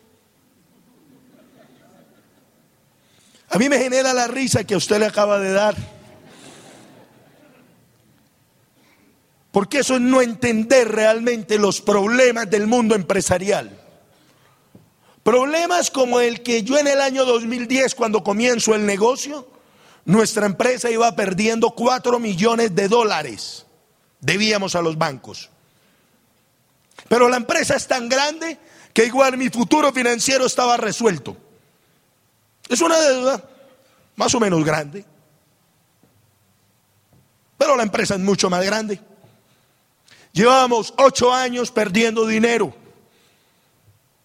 a 3.52 3.58
mí 3.58 3.68
me 3.68 3.78
genera 3.78 4.14
la 4.14 4.28
risa 4.28 4.64
que 4.64 4.72
a 4.72 4.78
usted 4.78 4.98
le 4.98 5.04
acaba 5.04 5.38
de 5.38 5.52
dar. 5.52 5.76
Porque 9.50 9.80
eso 9.80 9.96
es 9.96 10.00
no 10.00 10.22
entender 10.22 10.88
realmente 10.88 11.58
los 11.58 11.82
problemas 11.82 12.48
del 12.48 12.66
mundo 12.66 12.94
empresarial. 12.94 13.78
Problemas 15.22 15.90
como 15.90 16.20
el 16.20 16.42
que 16.42 16.62
yo 16.62 16.78
en 16.78 16.86
el 16.86 17.02
año 17.02 17.26
2010, 17.26 17.94
cuando 17.94 18.24
comienzo 18.24 18.74
el 18.74 18.86
negocio, 18.86 19.46
nuestra 20.06 20.46
empresa 20.46 20.90
iba 20.90 21.14
perdiendo 21.14 21.72
4 21.72 22.18
millones 22.18 22.74
de 22.74 22.88
dólares. 22.88 23.66
Debíamos 24.22 24.74
a 24.76 24.80
los 24.80 24.96
bancos. 24.96 25.50
Pero 27.06 27.28
la 27.28 27.36
empresa 27.36 27.76
es 27.76 27.86
tan 27.86 28.08
grande 28.08 28.56
que 28.94 29.04
igual 29.04 29.36
mi 29.36 29.50
futuro 29.50 29.92
financiero 29.92 30.46
estaba 30.46 30.78
resuelto. 30.78 31.36
Es 32.68 32.80
una 32.80 32.98
deuda 32.98 33.42
más 34.16 34.34
o 34.34 34.40
menos 34.40 34.64
grande. 34.64 35.04
Pero 37.58 37.76
la 37.76 37.82
empresa 37.82 38.14
es 38.14 38.20
mucho 38.20 38.50
más 38.50 38.64
grande. 38.64 39.00
Llevábamos 40.32 40.94
ocho 40.98 41.32
años 41.32 41.70
perdiendo 41.70 42.26
dinero. 42.26 42.74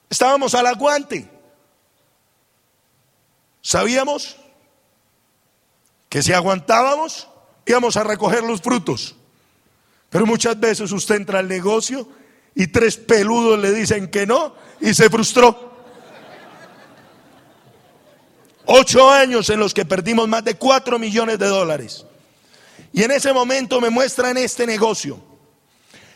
Estábamos 0.10 0.56
al 0.56 0.67
aguante. 0.67 1.29
Sabíamos 3.62 4.38
que 6.10 6.24
si 6.24 6.32
aguantábamos 6.32 7.27
íbamos 7.65 7.98
a 7.98 8.03
recoger 8.03 8.44
los 8.44 8.62
frutos. 8.62 9.15
Pero 10.10 10.25
muchas 10.25 10.58
veces 10.60 10.91
usted 10.91 11.15
entra 11.15 11.39
al 11.39 11.48
negocio 11.48 12.08
y 12.56 12.67
tres 12.67 12.96
peludos 12.98 13.60
le 13.60 13.74
dicen 13.74 14.10
que 14.10 14.25
no 14.25 14.56
y 14.79 14.94
se 14.94 15.10
frustró. 15.10 15.66
Ocho 18.69 19.09
años 19.09 19.50
en 19.50 19.62
los 19.62 19.74
que 19.74 19.86
perdimos 19.86 20.27
más 20.27 20.43
de 20.43 20.55
cuatro 20.55 21.00
millones 21.00 21.39
de 21.39 21.47
dólares. 21.47 22.05
Y 22.91 23.01
en 23.03 23.12
ese 23.12 23.31
momento 23.31 23.79
me 23.79 23.89
muestran 23.89 24.36
este 24.36 24.67
negocio. 24.67 25.21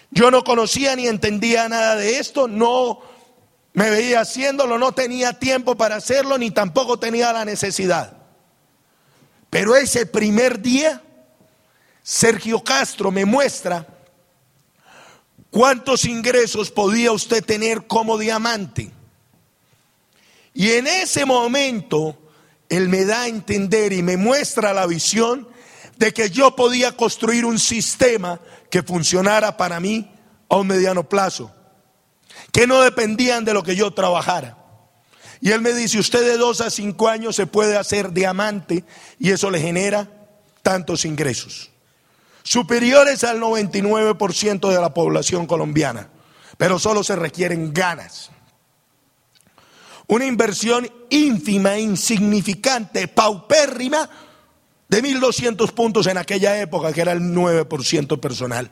Yo 0.09 0.29
no 0.31 0.43
conocía 0.43 0.93
ni 0.97 1.07
entendía 1.07 1.69
nada 1.69 1.95
de 1.95 2.19
esto, 2.19 2.49
no 2.49 2.99
me 3.71 3.89
veía 3.89 4.19
haciéndolo, 4.19 4.77
no 4.77 4.91
tenía 4.91 5.39
tiempo 5.39 5.75
para 5.75 5.95
hacerlo, 5.95 6.37
ni 6.37 6.51
tampoco 6.51 6.99
tenía 6.99 7.31
la 7.31 7.45
necesidad. 7.45 8.17
Pero 9.49 9.77
ese 9.77 10.05
primer 10.05 10.61
día, 10.61 11.01
Sergio 12.03 12.61
Castro 12.61 13.11
me 13.11 13.23
muestra 13.23 13.87
cuántos 15.49 16.03
ingresos 16.03 16.69
podía 16.69 17.13
usted 17.13 17.45
tener 17.45 17.87
como 17.87 18.17
diamante. 18.17 18.91
Y 20.53 20.71
en 20.71 20.87
ese 20.87 21.25
momento, 21.25 22.20
él 22.71 22.87
me 22.87 23.03
da 23.03 23.23
a 23.23 23.27
entender 23.27 23.91
y 23.91 24.01
me 24.01 24.15
muestra 24.15 24.71
la 24.73 24.87
visión 24.87 25.45
de 25.97 26.13
que 26.13 26.29
yo 26.29 26.55
podía 26.55 26.95
construir 26.95 27.43
un 27.43 27.59
sistema 27.59 28.39
que 28.69 28.81
funcionara 28.81 29.57
para 29.57 29.81
mí 29.81 30.09
a 30.47 30.55
un 30.55 30.67
mediano 30.67 31.07
plazo, 31.07 31.53
que 32.53 32.67
no 32.67 32.79
dependían 32.79 33.43
de 33.43 33.53
lo 33.53 33.61
que 33.61 33.75
yo 33.75 33.91
trabajara. 33.91 34.57
Y 35.41 35.51
él 35.51 35.59
me 35.59 35.73
dice, 35.73 35.99
usted 35.99 36.21
de 36.21 36.37
dos 36.37 36.61
a 36.61 36.69
cinco 36.69 37.09
años 37.09 37.35
se 37.35 37.45
puede 37.45 37.75
hacer 37.75 38.13
diamante 38.13 38.85
y 39.19 39.31
eso 39.31 39.51
le 39.51 39.59
genera 39.59 40.07
tantos 40.63 41.03
ingresos. 41.03 41.71
superiores 42.43 43.25
al 43.25 43.41
99% 43.41 44.69
de 44.69 44.81
la 44.81 44.93
población 44.93 45.45
colombiana, 45.45 46.09
pero 46.57 46.79
solo 46.79 47.03
se 47.03 47.17
requieren 47.17 47.73
ganas. 47.73 48.31
Una 50.11 50.25
inversión 50.25 50.91
ínfima, 51.09 51.79
insignificante, 51.79 53.07
paupérrima, 53.07 54.09
de 54.89 55.01
1.200 55.01 55.71
puntos 55.71 56.05
en 56.05 56.17
aquella 56.17 56.59
época, 56.59 56.91
que 56.91 56.99
era 56.99 57.13
el 57.13 57.21
9% 57.21 58.19
personal. 58.19 58.69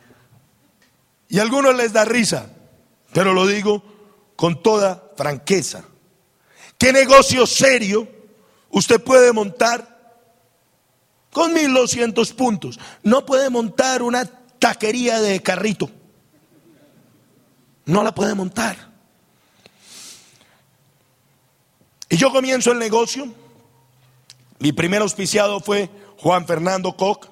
Y 1.29 1.39
a 1.39 1.43
algunos 1.43 1.77
les 1.77 1.93
da 1.93 2.03
risa, 2.03 2.49
pero 3.13 3.31
lo 3.31 3.47
digo 3.47 3.81
con 4.35 4.61
toda 4.61 5.11
franqueza. 5.15 5.85
¿Qué 6.77 6.91
negocio 6.91 7.47
serio 7.47 8.09
usted 8.71 9.01
puede 9.01 9.31
montar 9.31 10.19
con 11.31 11.53
1200 11.53 12.33
puntos? 12.33 12.77
No 13.01 13.25
puede 13.25 13.49
montar 13.49 14.01
una 14.01 14.25
taquería 14.25 15.21
de 15.21 15.41
carrito. 15.41 15.89
No 17.85 18.03
la 18.03 18.13
puede 18.13 18.35
montar. 18.35 18.88
Y 22.09 22.17
yo 22.17 22.31
comienzo 22.31 22.71
el 22.71 22.79
negocio. 22.79 23.27
Mi 24.57 24.71
primer 24.73 25.01
auspiciado 25.01 25.59
fue 25.59 25.89
Juan 26.17 26.45
Fernando 26.45 26.97
Koch, 26.97 27.27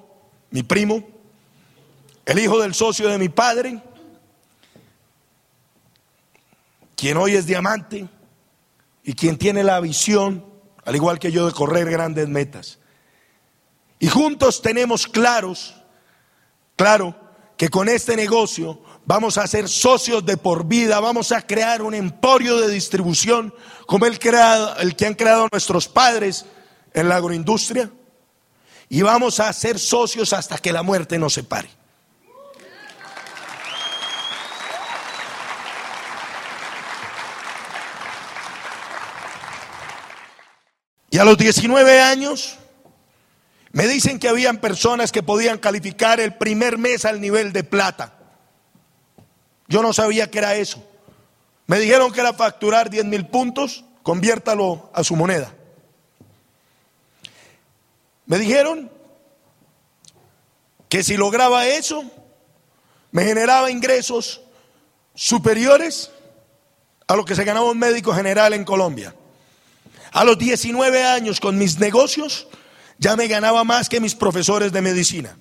mi 0.50 0.62
primo, 0.62 1.04
el 2.24 2.38
hijo 2.38 2.58
del 2.60 2.74
socio 2.74 3.08
de 3.08 3.18
mi 3.18 3.28
padre, 3.28 3.82
quien 6.96 7.16
hoy 7.16 7.34
es 7.34 7.46
diamante 7.46 8.08
y 9.02 9.12
quien 9.14 9.36
tiene 9.36 9.62
la 9.62 9.80
visión, 9.80 10.44
al 10.84 10.96
igual 10.96 11.18
que 11.18 11.32
yo, 11.32 11.46
de 11.46 11.52
correr 11.52 11.90
grandes 11.90 12.28
metas. 12.28 12.78
Y 13.98 14.08
juntos 14.08 14.62
tenemos 14.62 15.06
claros, 15.06 15.74
claro, 16.76 17.14
que 17.56 17.68
con 17.68 17.88
este 17.88 18.16
negocio 18.16 18.80
vamos 19.08 19.38
a 19.38 19.46
ser 19.46 19.70
socios 19.70 20.26
de 20.26 20.36
por 20.36 20.66
vida, 20.66 21.00
vamos 21.00 21.32
a 21.32 21.40
crear 21.40 21.80
un 21.80 21.94
emporio 21.94 22.58
de 22.58 22.68
distribución 22.68 23.54
como 23.86 24.04
el, 24.04 24.18
creado, 24.18 24.76
el 24.80 24.96
que 24.96 25.06
han 25.06 25.14
creado 25.14 25.48
nuestros 25.50 25.88
padres 25.88 26.44
en 26.92 27.08
la 27.08 27.16
agroindustria 27.16 27.90
y 28.90 29.00
vamos 29.00 29.40
a 29.40 29.50
ser 29.54 29.78
socios 29.78 30.34
hasta 30.34 30.58
que 30.58 30.74
la 30.74 30.82
muerte 30.82 31.18
nos 31.18 31.32
separe. 31.32 31.70
Y 41.08 41.16
a 41.16 41.24
los 41.24 41.38
19 41.38 42.02
años 42.02 42.58
me 43.72 43.88
dicen 43.88 44.18
que 44.18 44.28
habían 44.28 44.58
personas 44.58 45.12
que 45.12 45.22
podían 45.22 45.56
calificar 45.56 46.20
el 46.20 46.34
primer 46.34 46.76
mes 46.76 47.06
al 47.06 47.22
nivel 47.22 47.54
de 47.54 47.64
plata. 47.64 48.17
Yo 49.68 49.82
no 49.82 49.92
sabía 49.92 50.30
que 50.30 50.38
era 50.38 50.54
eso. 50.54 50.82
Me 51.66 51.78
dijeron 51.78 52.10
que 52.10 52.20
era 52.20 52.32
facturar 52.32 52.88
10 52.88 53.04
mil 53.04 53.26
puntos, 53.26 53.84
conviértalo 54.02 54.90
a 54.94 55.04
su 55.04 55.14
moneda. 55.14 55.54
Me 58.24 58.38
dijeron 58.38 58.90
que 60.88 61.02
si 61.02 61.16
lograba 61.16 61.66
eso, 61.66 62.02
me 63.10 63.24
generaba 63.24 63.70
ingresos 63.70 64.40
superiores 65.14 66.10
a 67.06 67.16
lo 67.16 67.24
que 67.24 67.34
se 67.34 67.44
ganaba 67.44 67.70
un 67.70 67.78
médico 67.78 68.14
general 68.14 68.54
en 68.54 68.64
Colombia. 68.64 69.14
A 70.12 70.24
los 70.24 70.38
19 70.38 71.04
años 71.04 71.40
con 71.40 71.58
mis 71.58 71.78
negocios, 71.78 72.48
ya 72.98 73.16
me 73.16 73.28
ganaba 73.28 73.64
más 73.64 73.88
que 73.88 74.00
mis 74.00 74.14
profesores 74.14 74.72
de 74.72 74.80
medicina. 74.80 75.36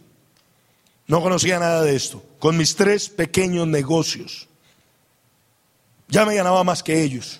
No 1.07 1.21
conocía 1.21 1.59
nada 1.59 1.81
de 1.83 1.95
esto. 1.95 2.23
Con 2.39 2.57
mis 2.57 2.75
tres 2.75 3.09
pequeños 3.09 3.67
negocios. 3.67 4.47
Ya 6.09 6.25
me 6.25 6.35
ganaba 6.35 6.63
más 6.63 6.83
que 6.83 7.01
ellos. 7.01 7.39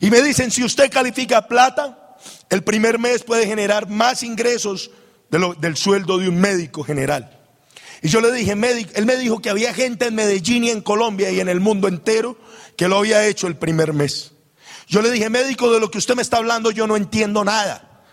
Y 0.00 0.10
me 0.10 0.22
dicen, 0.22 0.50
si 0.50 0.62
usted 0.62 0.90
califica 0.90 1.48
plata, 1.48 2.16
el 2.50 2.62
primer 2.62 2.98
mes 2.98 3.22
puede 3.22 3.46
generar 3.46 3.88
más 3.88 4.22
ingresos 4.22 4.90
del 5.30 5.76
sueldo 5.76 6.18
de 6.18 6.28
un 6.28 6.38
médico 6.38 6.84
general. 6.84 7.34
Y 8.00 8.08
yo 8.08 8.20
le 8.20 8.30
dije, 8.30 8.52
él 8.52 9.06
me 9.06 9.16
dijo 9.16 9.40
que 9.40 9.50
había 9.50 9.74
gente 9.74 10.06
en 10.06 10.14
Medellín 10.14 10.64
y 10.64 10.70
en 10.70 10.80
Colombia 10.80 11.30
y 11.30 11.40
en 11.40 11.48
el 11.48 11.60
mundo 11.60 11.88
entero 11.88 12.38
que 12.76 12.88
lo 12.88 12.98
había 12.98 13.26
hecho 13.26 13.46
el 13.48 13.56
primer 13.56 13.92
mes. 13.92 14.32
Yo 14.86 15.02
le 15.02 15.10
dije, 15.10 15.28
médico, 15.28 15.72
de 15.72 15.80
lo 15.80 15.90
que 15.90 15.98
usted 15.98 16.14
me 16.14 16.22
está 16.22 16.38
hablando 16.38 16.70
yo 16.70 16.86
no 16.86 16.96
entiendo 16.96 17.44
nada. 17.44 18.04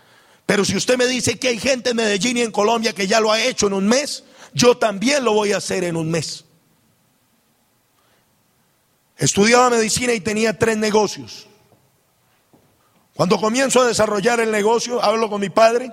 Pero 0.46 0.66
si 0.66 0.76
usted 0.76 0.98
me 0.98 1.08
dice 1.08 1.40
que 1.40 1.50
hay 1.50 1.60
gente 1.60 1.92
en 1.92 1.98
Medellín 1.98 2.38
y 2.38 2.42
en 2.42 2.52
Colombia 2.52 2.94
que 2.94 3.08
ya 3.08 3.20
lo 3.20 3.32
ha 3.32 3.42
hecho 3.42 3.68
en 3.68 3.74
un 3.74 3.88
mes, 3.88 4.24
yo 4.56 4.78
también 4.78 5.26
lo 5.26 5.34
voy 5.34 5.52
a 5.52 5.58
hacer 5.58 5.84
en 5.84 5.98
un 5.98 6.10
mes. 6.10 6.46
Estudiaba 9.18 9.70
medicina 9.70 10.14
y 10.14 10.22
tenía 10.22 10.58
tres 10.58 10.78
negocios. 10.78 11.46
Cuando 13.16 13.38
comienzo 13.38 13.82
a 13.82 13.88
desarrollar 13.88 14.40
el 14.40 14.52
negocio, 14.52 15.04
hablo 15.04 15.30
con 15.30 15.42
mi 15.42 15.50
padre. 15.50 15.92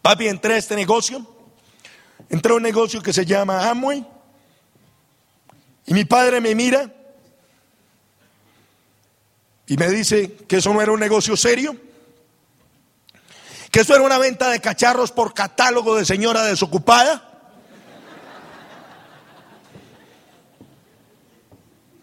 Papi, 0.00 0.28
entré 0.28 0.54
a 0.54 0.58
este 0.58 0.76
negocio. 0.76 1.26
Entré 2.28 2.52
a 2.52 2.56
un 2.56 2.62
negocio 2.62 3.02
que 3.02 3.12
se 3.12 3.26
llama 3.26 3.68
Amway. 3.68 4.06
Y 5.86 5.94
mi 5.94 6.04
padre 6.04 6.40
me 6.40 6.54
mira 6.54 6.88
y 9.66 9.76
me 9.76 9.88
dice 9.88 10.34
que 10.46 10.58
eso 10.58 10.72
no 10.72 10.80
era 10.80 10.92
un 10.92 11.00
negocio 11.00 11.36
serio 11.36 11.76
que 13.72 13.80
eso 13.80 13.94
era 13.94 14.04
una 14.04 14.18
venta 14.18 14.50
de 14.50 14.60
cacharros 14.60 15.10
por 15.12 15.32
catálogo 15.32 15.96
de 15.96 16.04
señora 16.04 16.42
desocupada. 16.42 17.26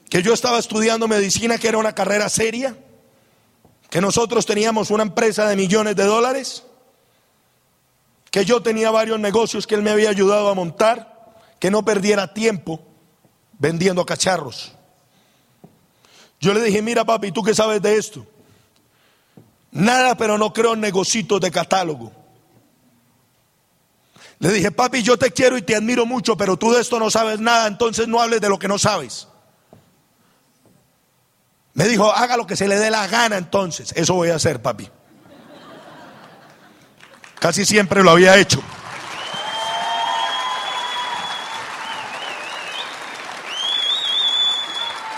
Que 0.10 0.24
yo 0.24 0.34
estaba 0.34 0.58
estudiando 0.58 1.08
medicina, 1.08 1.60
que 1.60 1.68
era 1.68 1.78
una 1.78 1.94
carrera 1.94 2.28
seria. 2.28 2.76
Que 3.92 4.02
nosotros 4.02 4.48
teníamos 4.48 4.90
una 4.90 5.04
empresa 5.04 5.48
de 5.48 5.56
millones 5.56 5.96
de 5.96 6.06
dólares. 6.06 6.64
Que 8.32 8.46
yo 8.46 8.64
tenía 8.64 8.90
varios 8.90 9.20
negocios 9.20 9.68
que 9.68 9.76
él 9.76 9.84
me 9.84 9.92
había 9.92 10.10
ayudado 10.10 10.50
a 10.50 10.56
montar. 10.56 11.36
Que 11.60 11.70
no 11.70 11.86
perdiera 11.86 12.34
tiempo 12.34 12.84
vendiendo 13.60 14.08
cacharros. 14.08 14.72
Yo 16.40 16.52
le 16.56 16.64
dije, 16.64 16.82
mira 16.82 17.06
papi, 17.06 17.32
¿tú 17.32 17.44
qué 17.44 17.54
sabes 17.54 17.80
de 17.80 17.96
esto? 17.96 18.26
Nada, 19.72 20.16
pero 20.16 20.38
no 20.38 20.52
creo 20.52 20.74
en 20.74 20.82
negocitos 20.82 21.40
de 21.42 21.52
catálogo. 21.52 22.12
Le 24.40 24.52
dije, 24.52 24.72
papi, 24.72 25.04
yo 25.04 25.18
te 25.18 25.32
quiero 25.32 25.58
y 25.58 25.62
te 25.62 25.76
admiro 25.76 26.06
mucho, 26.06 26.38
pero 26.38 26.58
tú 26.58 26.72
de 26.72 26.82
esto 26.82 26.98
no 26.98 27.12
sabes 27.12 27.40
nada, 27.40 27.68
entonces 27.68 28.08
no 28.08 28.22
hables 28.22 28.40
de 28.40 28.50
lo 28.50 28.58
que 28.58 28.70
no 28.70 28.80
sabes. 28.80 29.28
Me 31.74 31.88
dijo, 31.88 32.12
haga 32.12 32.38
lo 32.38 32.48
que 32.48 32.56
se 32.56 32.68
le 32.68 32.78
dé 32.78 32.90
la 32.90 33.08
gana 33.08 33.38
entonces. 33.38 33.92
Eso 33.96 34.14
voy 34.14 34.30
a 34.30 34.36
hacer, 34.36 34.62
papi. 34.62 34.90
Casi 37.40 37.66
siempre 37.66 38.04
lo 38.04 38.12
había 38.12 38.38
hecho. 38.38 38.62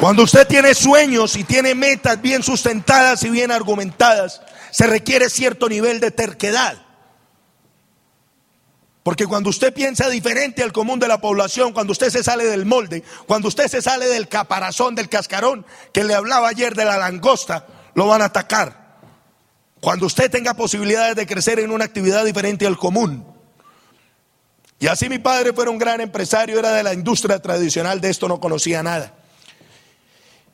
Cuando 0.02 0.24
usted 0.24 0.48
tiene 0.48 0.74
sueños 0.74 1.36
y 1.36 1.44
tiene 1.44 1.76
metas 1.76 2.20
bien 2.20 2.42
sustentadas 2.42 3.22
y 3.22 3.30
bien 3.30 3.52
argumentadas, 3.52 4.42
se 4.72 4.88
requiere 4.88 5.30
cierto 5.30 5.70
nivel 5.70 6.00
de 6.00 6.10
terquedad. 6.10 6.82
Porque 9.04 9.28
cuando 9.28 9.52
usted 9.52 9.72
piensa 9.72 10.10
diferente 10.10 10.64
al 10.64 10.74
común 10.74 11.00
de 11.00 11.08
la 11.08 11.22
población, 11.22 11.72
cuando 11.72 11.92
usted 11.92 12.10
se 12.10 12.24
sale 12.24 12.46
del 12.46 12.66
molde, 12.66 13.04
cuando 13.28 13.48
usted 13.48 13.68
se 13.68 13.80
sale 13.80 14.08
del 14.08 14.28
caparazón, 14.28 14.96
del 14.96 15.08
cascarón, 15.08 15.68
que 15.94 16.04
le 16.04 16.16
hablaba 16.16 16.50
ayer 16.50 16.74
de 16.74 16.86
la 16.86 16.98
langosta, 16.98 17.68
lo 17.94 18.08
van 18.08 18.24
a 18.24 18.26
atacar. 18.26 18.98
Cuando 19.82 20.08
usted 20.08 20.32
tenga 20.32 20.56
posibilidades 20.56 21.16
de 21.16 21.28
crecer 21.28 21.60
en 21.60 21.70
una 21.70 21.86
actividad 21.86 22.26
diferente 22.26 22.66
al 22.66 22.80
común. 22.80 23.24
Y 24.80 24.88
así 24.88 25.10
mi 25.10 25.20
padre 25.20 25.54
fue 25.54 25.70
un 25.70 25.78
gran 25.78 26.02
empresario, 26.02 26.58
era 26.58 26.72
de 26.72 26.82
la 26.82 26.96
industria 26.96 27.38
tradicional, 27.38 28.02
de 28.02 28.10
esto 28.10 28.28
no 28.28 28.40
conocía 28.40 28.82
nada. 28.82 29.14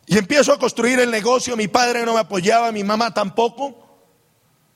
Y 0.09 0.17
empiezo 0.17 0.53
a 0.53 0.57
construir 0.57 0.99
el 1.01 1.11
negocio, 1.11 1.57
mi 1.57 1.67
padre 1.67 2.05
no 2.05 2.13
me 2.13 2.21
apoyaba, 2.21 2.71
mi 2.71 2.81
mamá 2.81 3.13
tampoco. 3.13 3.99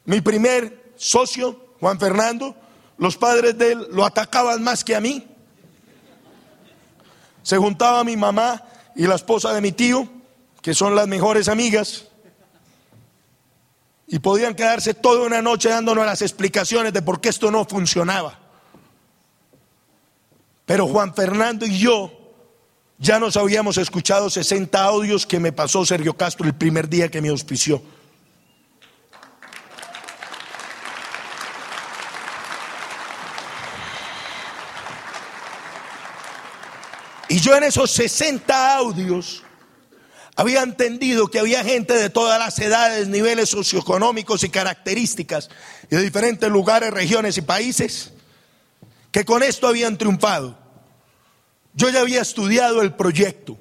Mi 0.04 0.20
primer 0.20 0.92
socio, 0.98 1.74
Juan 1.80 1.98
Fernando, 1.98 2.54
los 2.98 3.16
padres 3.16 3.58
de 3.58 3.72
él 3.72 3.88
lo 3.92 4.06
atacaban 4.06 4.62
más 4.62 4.84
que 4.84 4.94
a 4.94 5.00
mí. 5.00 5.26
Se 7.44 7.58
juntaba 7.58 8.04
mi 8.04 8.18
mamá 8.18 8.62
y 8.94 9.08
la 9.08 9.16
esposa 9.16 9.54
de 9.54 9.62
mi 9.62 9.72
tío, 9.72 10.08
que 10.62 10.74
son 10.74 10.96
las 10.96 11.08
mejores 11.08 11.48
amigas, 11.48 12.10
y 14.06 14.20
podían 14.20 14.54
quedarse 14.54 14.94
toda 14.94 15.26
una 15.26 15.42
noche 15.42 15.70
dándonos 15.70 16.06
las 16.06 16.22
explicaciones 16.22 16.92
de 16.92 17.02
por 17.02 17.22
qué 17.22 17.30
esto 17.30 17.50
no 17.50 17.64
funcionaba. 17.64 18.38
Pero 20.66 20.88
Juan 20.88 21.16
Fernando 21.16 21.66
y 21.66 21.80
yo 21.80 22.21
ya 23.02 23.20
nos 23.20 23.36
habíamos 23.36 23.80
escuchado 23.80 24.30
60 24.30 24.80
audios 24.80 25.26
que 25.26 25.40
me 25.40 25.52
pasó 25.52 25.84
Sergio 25.84 26.14
Castro 26.14 26.46
el 26.46 26.54
primer 26.54 26.88
día 26.88 27.10
que 27.10 27.20
me 27.20 27.30
auspició. 27.30 27.82
Y 37.28 37.40
yo 37.40 37.56
en 37.56 37.64
esos 37.64 37.90
60 37.90 38.76
audios 38.78 39.42
había 40.36 40.62
entendido 40.62 41.28
que 41.28 41.40
había 41.40 41.64
gente 41.64 41.94
de 41.94 42.12
todas 42.12 42.38
las 42.38 42.60
edades, 42.60 43.08
niveles 43.08 43.50
socioeconómicos 43.50 44.44
y 44.44 44.50
características, 44.50 45.50
y 45.90 45.96
de 45.96 46.04
diferentes 46.04 46.52
lugares, 46.52 46.92
regiones 46.92 47.36
y 47.38 47.42
países, 47.42 48.12
que 49.12 49.26
con 49.26 49.42
esto 49.42 49.68
habían 49.68 49.98
triunfado. 49.98 50.61
Yo 51.74 51.90
ya 51.90 52.02
había 52.02 52.22
estudiado 52.22 52.82
el 52.82 52.94
proyecto 52.94 53.58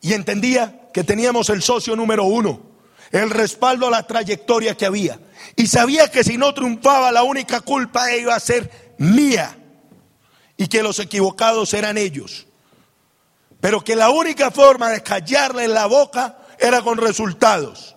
y 0.00 0.12
entendía 0.12 0.88
que 0.92 1.04
teníamos 1.04 1.48
el 1.50 1.62
socio 1.62 1.96
número 1.96 2.24
uno, 2.24 2.60
el 3.10 3.30
respaldo 3.30 3.86
a 3.86 3.90
la 3.90 4.06
trayectoria 4.06 4.76
que 4.76 4.86
había. 4.86 5.18
Y 5.56 5.66
sabía 5.66 6.10
que 6.10 6.24
si 6.24 6.36
no 6.36 6.52
triunfaba, 6.52 7.12
la 7.12 7.22
única 7.22 7.60
culpa 7.60 8.14
iba 8.14 8.34
a 8.34 8.40
ser 8.40 8.94
mía 8.98 9.56
y 10.56 10.66
que 10.68 10.82
los 10.82 10.98
equivocados 10.98 11.74
eran 11.74 11.98
ellos. 11.98 12.46
Pero 13.60 13.82
que 13.82 13.96
la 13.96 14.10
única 14.10 14.50
forma 14.50 14.90
de 14.90 15.02
callarle 15.02 15.68
la 15.68 15.86
boca 15.86 16.38
era 16.58 16.82
con 16.82 16.98
resultados. 16.98 17.96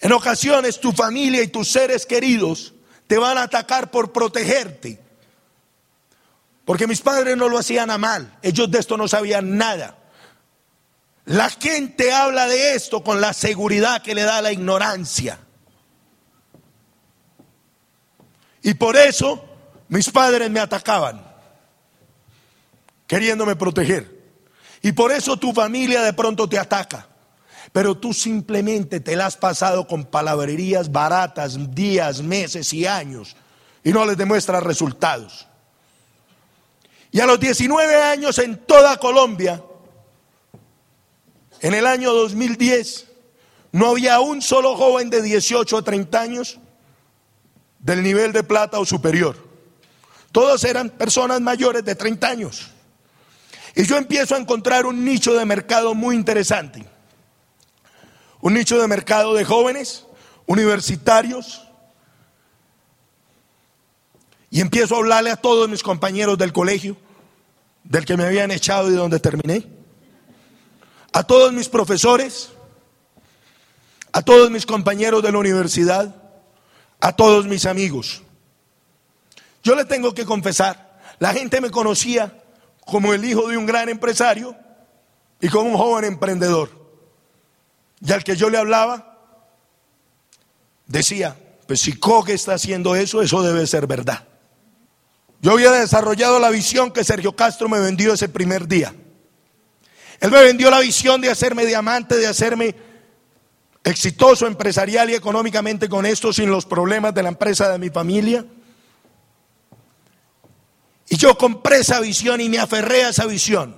En 0.00 0.12
ocasiones 0.12 0.80
tu 0.80 0.92
familia 0.92 1.42
y 1.42 1.48
tus 1.48 1.68
seres 1.68 2.06
queridos 2.06 2.74
te 3.06 3.18
van 3.18 3.38
a 3.38 3.44
atacar 3.44 3.90
por 3.90 4.12
protegerte. 4.12 5.03
Porque 6.64 6.86
mis 6.86 7.00
padres 7.00 7.36
no 7.36 7.48
lo 7.48 7.58
hacían 7.58 7.90
a 7.90 7.98
mal, 7.98 8.38
ellos 8.42 8.70
de 8.70 8.78
esto 8.78 8.96
no 8.96 9.06
sabían 9.08 9.56
nada. 9.56 9.98
La 11.26 11.48
gente 11.50 12.12
habla 12.12 12.46
de 12.46 12.74
esto 12.74 13.02
con 13.02 13.20
la 13.20 13.32
seguridad 13.32 14.02
que 14.02 14.14
le 14.14 14.22
da 14.22 14.42
la 14.42 14.52
ignorancia. 14.52 15.38
Y 18.62 18.74
por 18.74 18.96
eso 18.96 19.44
mis 19.88 20.10
padres 20.10 20.50
me 20.50 20.60
atacaban, 20.60 21.22
queriéndome 23.06 23.56
proteger. 23.56 24.14
Y 24.82 24.92
por 24.92 25.12
eso 25.12 25.38
tu 25.38 25.52
familia 25.52 26.02
de 26.02 26.12
pronto 26.12 26.48
te 26.48 26.58
ataca. 26.58 27.08
Pero 27.72 27.96
tú 27.96 28.12
simplemente 28.12 29.00
te 29.00 29.16
la 29.16 29.26
has 29.26 29.36
pasado 29.36 29.86
con 29.86 30.04
palabrerías 30.04 30.92
baratas, 30.92 31.74
días, 31.74 32.22
meses 32.22 32.72
y 32.72 32.86
años, 32.86 33.34
y 33.82 33.92
no 33.92 34.04
les 34.04 34.16
demuestras 34.16 34.62
resultados. 34.62 35.46
Y 37.14 37.20
a 37.20 37.26
los 37.26 37.38
19 37.38 37.94
años 38.02 38.40
en 38.40 38.56
toda 38.66 38.96
Colombia, 38.96 39.62
en 41.60 41.72
el 41.72 41.86
año 41.86 42.12
2010, 42.12 43.06
no 43.70 43.90
había 43.90 44.18
un 44.18 44.42
solo 44.42 44.74
joven 44.74 45.10
de 45.10 45.22
18 45.22 45.76
o 45.76 45.84
30 45.84 46.20
años 46.20 46.58
del 47.78 48.02
nivel 48.02 48.32
de 48.32 48.42
plata 48.42 48.80
o 48.80 48.84
superior. 48.84 49.36
Todos 50.32 50.64
eran 50.64 50.90
personas 50.90 51.40
mayores 51.40 51.84
de 51.84 51.94
30 51.94 52.26
años. 52.26 52.72
Y 53.76 53.84
yo 53.84 53.96
empiezo 53.96 54.34
a 54.34 54.38
encontrar 54.38 54.84
un 54.84 55.04
nicho 55.04 55.34
de 55.34 55.44
mercado 55.44 55.94
muy 55.94 56.16
interesante. 56.16 56.84
Un 58.40 58.54
nicho 58.54 58.76
de 58.80 58.88
mercado 58.88 59.34
de 59.34 59.44
jóvenes, 59.44 60.04
universitarios. 60.46 61.62
Y 64.50 64.60
empiezo 64.60 64.96
a 64.96 64.98
hablarle 64.98 65.30
a 65.30 65.36
todos 65.36 65.68
mis 65.68 65.84
compañeros 65.84 66.36
del 66.38 66.52
colegio, 66.52 66.96
del 67.84 68.04
que 68.04 68.16
me 68.16 68.24
habían 68.24 68.50
echado 68.50 68.90
y 68.90 68.94
donde 68.94 69.20
terminé. 69.20 69.66
A 71.12 71.22
todos 71.22 71.52
mis 71.52 71.68
profesores, 71.68 72.50
a 74.12 74.22
todos 74.22 74.50
mis 74.50 74.66
compañeros 74.66 75.22
de 75.22 75.30
la 75.30 75.38
universidad 75.38 76.24
a 77.04 77.12
todos 77.12 77.46
mis 77.46 77.66
amigos. 77.66 78.22
Yo 79.62 79.74
le 79.74 79.84
tengo 79.84 80.14
que 80.14 80.24
confesar, 80.24 80.98
la 81.18 81.34
gente 81.34 81.60
me 81.60 81.70
conocía 81.70 82.42
como 82.86 83.12
el 83.12 83.22
hijo 83.26 83.48
de 83.48 83.58
un 83.58 83.66
gran 83.66 83.90
empresario 83.90 84.56
y 85.38 85.48
como 85.48 85.68
un 85.68 85.76
joven 85.76 86.04
emprendedor. 86.06 86.70
Y 88.00 88.10
al 88.10 88.24
que 88.24 88.36
yo 88.36 88.48
le 88.48 88.56
hablaba, 88.56 89.18
decía, 90.86 91.36
pues 91.66 91.80
si 91.80 91.92
Coque 91.98 92.32
está 92.32 92.54
haciendo 92.54 92.96
eso, 92.96 93.20
eso 93.20 93.42
debe 93.42 93.66
ser 93.66 93.86
verdad. 93.86 94.26
Yo 95.44 95.52
había 95.52 95.72
desarrollado 95.72 96.38
la 96.38 96.48
visión 96.48 96.90
que 96.90 97.04
Sergio 97.04 97.36
Castro 97.36 97.68
me 97.68 97.78
vendió 97.78 98.14
ese 98.14 98.30
primer 98.30 98.66
día. 98.66 98.94
Él 100.18 100.30
me 100.30 100.42
vendió 100.42 100.70
la 100.70 100.80
visión 100.80 101.20
de 101.20 101.28
hacerme 101.28 101.66
diamante, 101.66 102.16
de 102.16 102.26
hacerme 102.26 102.74
exitoso 103.84 104.46
empresarial 104.46 105.10
y 105.10 105.14
económicamente 105.14 105.86
con 105.86 106.06
esto, 106.06 106.32
sin 106.32 106.48
los 106.48 106.64
problemas 106.64 107.12
de 107.12 107.24
la 107.24 107.28
empresa 107.28 107.68
de 107.68 107.78
mi 107.78 107.90
familia. 107.90 108.42
Y 111.10 111.16
yo 111.18 111.36
compré 111.36 111.80
esa 111.80 112.00
visión 112.00 112.40
y 112.40 112.48
me 112.48 112.58
aferré 112.58 113.04
a 113.04 113.10
esa 113.10 113.26
visión. 113.26 113.76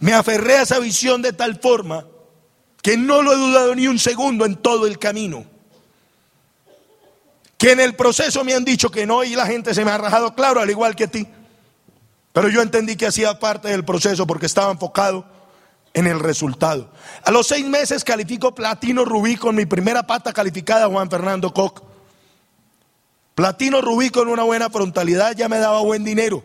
Me 0.00 0.12
aferré 0.12 0.58
a 0.58 0.62
esa 0.64 0.78
visión 0.78 1.22
de 1.22 1.32
tal 1.32 1.58
forma 1.58 2.06
que 2.82 2.98
no 2.98 3.22
lo 3.22 3.32
he 3.32 3.36
dudado 3.36 3.74
ni 3.74 3.86
un 3.86 3.98
segundo 3.98 4.44
en 4.44 4.56
todo 4.56 4.86
el 4.86 4.98
camino. 4.98 5.46
Que 7.60 7.72
en 7.72 7.80
el 7.80 7.94
proceso 7.94 8.42
me 8.42 8.54
han 8.54 8.64
dicho 8.64 8.90
que 8.90 9.04
no 9.04 9.22
y 9.22 9.36
la 9.36 9.44
gente 9.44 9.74
se 9.74 9.84
me 9.84 9.90
ha 9.90 9.98
rajado, 9.98 10.34
claro, 10.34 10.62
al 10.62 10.70
igual 10.70 10.96
que 10.96 11.04
a 11.04 11.08
ti. 11.08 11.28
Pero 12.32 12.48
yo 12.48 12.62
entendí 12.62 12.96
que 12.96 13.06
hacía 13.06 13.38
parte 13.38 13.68
del 13.68 13.84
proceso 13.84 14.26
porque 14.26 14.46
estaba 14.46 14.72
enfocado 14.72 15.26
en 15.92 16.06
el 16.06 16.20
resultado. 16.20 16.90
A 17.22 17.30
los 17.30 17.48
seis 17.48 17.66
meses 17.66 18.02
califico 18.02 18.54
platino 18.54 19.04
rubí 19.04 19.36
con 19.36 19.56
mi 19.56 19.66
primera 19.66 20.06
pata 20.06 20.32
calificada, 20.32 20.88
Juan 20.88 21.10
Fernando 21.10 21.52
Koch. 21.52 21.82
Platino 23.34 23.82
rubí 23.82 24.08
con 24.08 24.28
una 24.28 24.44
buena 24.44 24.70
frontalidad 24.70 25.36
ya 25.36 25.50
me 25.50 25.58
daba 25.58 25.82
buen 25.82 26.02
dinero. 26.02 26.42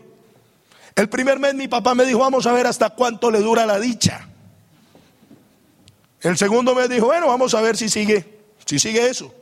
El 0.96 1.08
primer 1.08 1.38
mes 1.38 1.54
mi 1.54 1.66
papá 1.66 1.94
me 1.94 2.04
dijo, 2.04 2.18
vamos 2.18 2.46
a 2.46 2.52
ver 2.52 2.66
hasta 2.66 2.90
cuánto 2.90 3.30
le 3.30 3.40
dura 3.40 3.64
la 3.64 3.80
dicha. 3.80 4.28
El 6.20 6.36
segundo 6.36 6.74
mes 6.74 6.90
dijo, 6.90 7.06
bueno, 7.06 7.28
vamos 7.28 7.54
a 7.54 7.62
ver 7.62 7.78
si 7.78 7.88
sigue, 7.88 8.38
si 8.66 8.78
sigue 8.78 9.08
eso. 9.08 9.32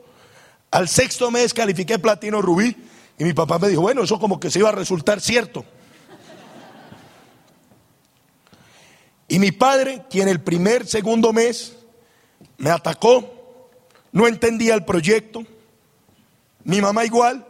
Al 0.74 0.88
sexto 0.88 1.30
mes 1.30 1.54
califiqué 1.54 2.00
platino 2.00 2.42
rubí 2.42 2.76
y 3.16 3.22
mi 3.22 3.32
papá 3.32 3.60
me 3.60 3.68
dijo, 3.68 3.82
bueno, 3.82 4.02
eso 4.02 4.18
como 4.18 4.40
que 4.40 4.50
se 4.50 4.58
iba 4.58 4.70
a 4.70 4.72
resultar 4.72 5.20
cierto. 5.20 5.64
Y 9.28 9.38
mi 9.38 9.52
padre, 9.52 10.02
quien 10.10 10.26
el 10.26 10.40
primer, 10.40 10.84
segundo 10.84 11.32
mes 11.32 11.76
me 12.58 12.70
atacó, 12.70 13.70
no 14.10 14.26
entendía 14.26 14.74
el 14.74 14.84
proyecto. 14.84 15.44
Mi 16.64 16.80
mamá 16.80 17.04
igual. 17.04 17.46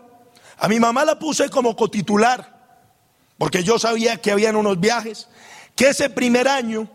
A 0.58 0.68
mi 0.68 0.78
mamá 0.78 1.06
la 1.06 1.18
puse 1.18 1.48
como 1.48 1.74
cotitular, 1.76 2.78
porque 3.38 3.64
yo 3.64 3.78
sabía 3.78 4.18
que 4.18 4.32
habían 4.32 4.54
unos 4.54 4.78
viajes, 4.78 5.28
que 5.74 5.88
ese 5.88 6.10
primer 6.10 6.46
año 6.46 6.90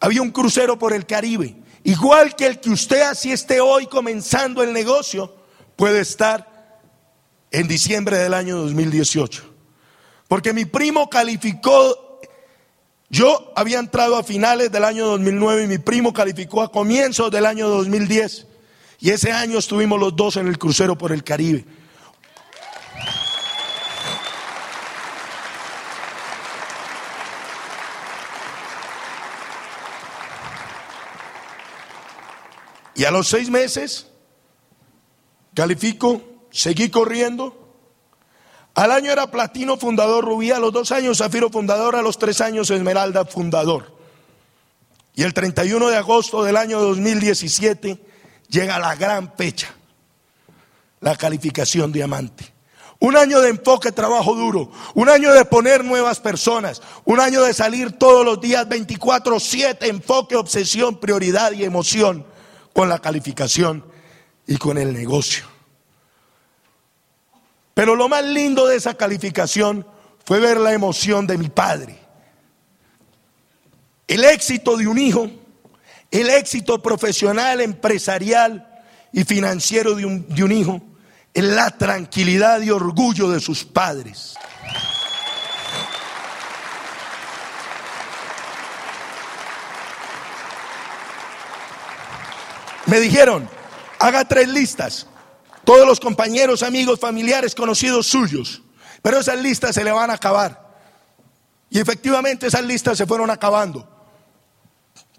había 0.00 0.22
un 0.22 0.32
crucero 0.32 0.76
por 0.76 0.92
el 0.92 1.06
Caribe, 1.06 1.54
igual 1.84 2.34
que 2.34 2.48
el 2.48 2.58
que 2.58 2.70
usted 2.70 3.02
así 3.02 3.30
esté 3.30 3.60
hoy 3.60 3.86
comenzando 3.86 4.64
el 4.64 4.72
negocio, 4.72 5.37
puede 5.78 6.00
estar 6.00 6.80
en 7.52 7.68
diciembre 7.68 8.18
del 8.18 8.34
año 8.34 8.56
2018. 8.58 9.44
Porque 10.26 10.52
mi 10.52 10.64
primo 10.64 11.08
calificó 11.08 12.20
yo 13.10 13.52
había 13.56 13.78
entrado 13.78 14.16
a 14.16 14.24
finales 14.24 14.70
del 14.70 14.84
año 14.84 15.06
2009 15.06 15.64
y 15.64 15.66
mi 15.68 15.78
primo 15.78 16.12
calificó 16.12 16.62
a 16.62 16.70
comienzos 16.70 17.30
del 17.30 17.46
año 17.46 17.68
2010. 17.68 18.46
Y 18.98 19.10
ese 19.10 19.32
año 19.32 19.56
estuvimos 19.56 19.98
los 19.98 20.14
dos 20.14 20.36
en 20.36 20.48
el 20.48 20.58
crucero 20.58 20.98
por 20.98 21.12
el 21.12 21.24
Caribe. 21.24 21.64
Y 32.96 33.04
a 33.04 33.12
los 33.12 33.28
seis 33.28 33.48
meses 33.48 34.08
califico, 35.58 36.22
seguí 36.52 36.88
corriendo 36.88 37.52
al 38.76 38.92
año 38.92 39.10
era 39.10 39.28
platino 39.28 39.76
fundador 39.76 40.24
rubí, 40.24 40.52
a 40.52 40.60
los 40.60 40.72
dos 40.72 40.92
años 40.92 41.18
zafiro 41.18 41.50
fundador, 41.50 41.96
a 41.96 42.02
los 42.02 42.16
tres 42.16 42.40
años 42.40 42.70
esmeralda 42.70 43.24
fundador. 43.24 43.92
Y 45.16 45.24
el 45.24 45.34
31 45.34 45.88
de 45.88 45.96
agosto 45.96 46.44
del 46.44 46.56
año 46.56 46.78
2017 46.78 48.00
llega 48.48 48.78
la 48.78 48.94
gran 48.94 49.34
fecha, 49.36 49.74
la 51.00 51.16
calificación 51.16 51.90
diamante. 51.90 52.52
Un 53.00 53.16
año 53.16 53.40
de 53.40 53.48
enfoque, 53.48 53.90
trabajo 53.90 54.36
duro. 54.36 54.70
Un 54.94 55.08
año 55.08 55.32
de 55.32 55.44
poner 55.44 55.84
nuevas 55.84 56.20
personas. 56.20 56.82
Un 57.04 57.18
año 57.18 57.42
de 57.42 57.52
salir 57.52 57.98
todos 57.98 58.24
los 58.24 58.40
días 58.40 58.68
24/7, 58.68 59.88
enfoque, 59.88 60.36
obsesión, 60.36 61.00
prioridad 61.00 61.50
y 61.50 61.64
emoción 61.64 62.24
con 62.72 62.88
la 62.88 63.00
calificación 63.00 63.97
y 64.48 64.56
con 64.56 64.78
el 64.78 64.92
negocio. 64.92 65.44
Pero 67.74 67.94
lo 67.94 68.08
más 68.08 68.24
lindo 68.24 68.66
de 68.66 68.76
esa 68.76 68.94
calificación 68.94 69.86
fue 70.24 70.40
ver 70.40 70.56
la 70.56 70.72
emoción 70.72 71.26
de 71.26 71.38
mi 71.38 71.48
padre. 71.48 71.96
El 74.08 74.24
éxito 74.24 74.76
de 74.76 74.88
un 74.88 74.98
hijo, 74.98 75.30
el 76.10 76.30
éxito 76.30 76.82
profesional, 76.82 77.60
empresarial 77.60 78.82
y 79.12 79.22
financiero 79.24 79.94
de 79.94 80.06
un, 80.06 80.52
hijo, 80.52 80.80
es 81.34 81.44
la 81.44 81.70
tranquilidad 81.70 82.62
y 82.62 82.70
orgullo 82.70 83.30
de 83.30 83.40
sus 83.40 83.64
padres. 83.64 84.34
Me 92.86 92.98
dijeron, 92.98 93.48
haga 93.98 94.24
tres 94.24 94.48
listas. 94.48 95.06
Todos 95.64 95.86
los 95.86 96.00
compañeros, 96.00 96.62
amigos, 96.62 97.00
familiares, 97.00 97.54
conocidos 97.54 98.06
suyos. 98.06 98.62
Pero 99.02 99.18
esas 99.18 99.38
listas 99.38 99.74
se 99.74 99.84
le 99.84 99.92
van 99.92 100.10
a 100.10 100.14
acabar. 100.14 100.66
Y 101.70 101.78
efectivamente 101.78 102.46
esas 102.46 102.64
listas 102.64 102.96
se 102.96 103.06
fueron 103.06 103.30
acabando. 103.30 103.86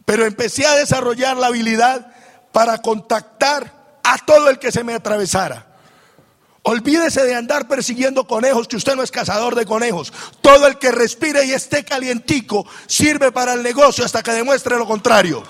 Pero 0.06 0.26
empecé 0.26 0.66
a 0.66 0.76
desarrollar 0.76 1.38
la 1.38 1.48
habilidad 1.48 2.12
para 2.52 2.80
contactar 2.80 4.00
a 4.04 4.18
todo 4.26 4.50
el 4.50 4.58
que 4.58 4.72
se 4.72 4.84
me 4.84 4.94
atravesara. 4.94 5.68
Olvídese 6.64 7.24
de 7.24 7.36
andar 7.36 7.68
persiguiendo 7.68 8.28
conejos, 8.28 8.68
que 8.68 8.76
usted 8.76 8.96
no 8.96 9.04
es 9.04 9.12
cazador 9.12 9.56
de 9.56 9.66
conejos. 9.66 10.12
Todo 10.42 10.68
el 10.68 10.78
que 10.78 10.92
respire 10.92 11.46
y 11.46 11.52
esté 11.52 11.86
calientico 11.86 12.66
sirve 12.88 13.32
para 13.32 13.54
el 13.54 13.64
negocio 13.64 14.04
hasta 14.04 14.24
que 14.24 14.32
demuestre 14.32 14.78
lo 14.78 14.86
contrario. 14.86 15.44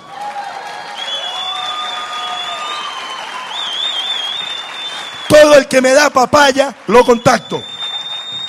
Todo 5.41 5.55
el 5.55 5.67
que 5.67 5.81
me 5.81 5.93
da 5.93 6.09
papaya, 6.09 6.75
lo 6.87 7.05
contacto. 7.05 7.63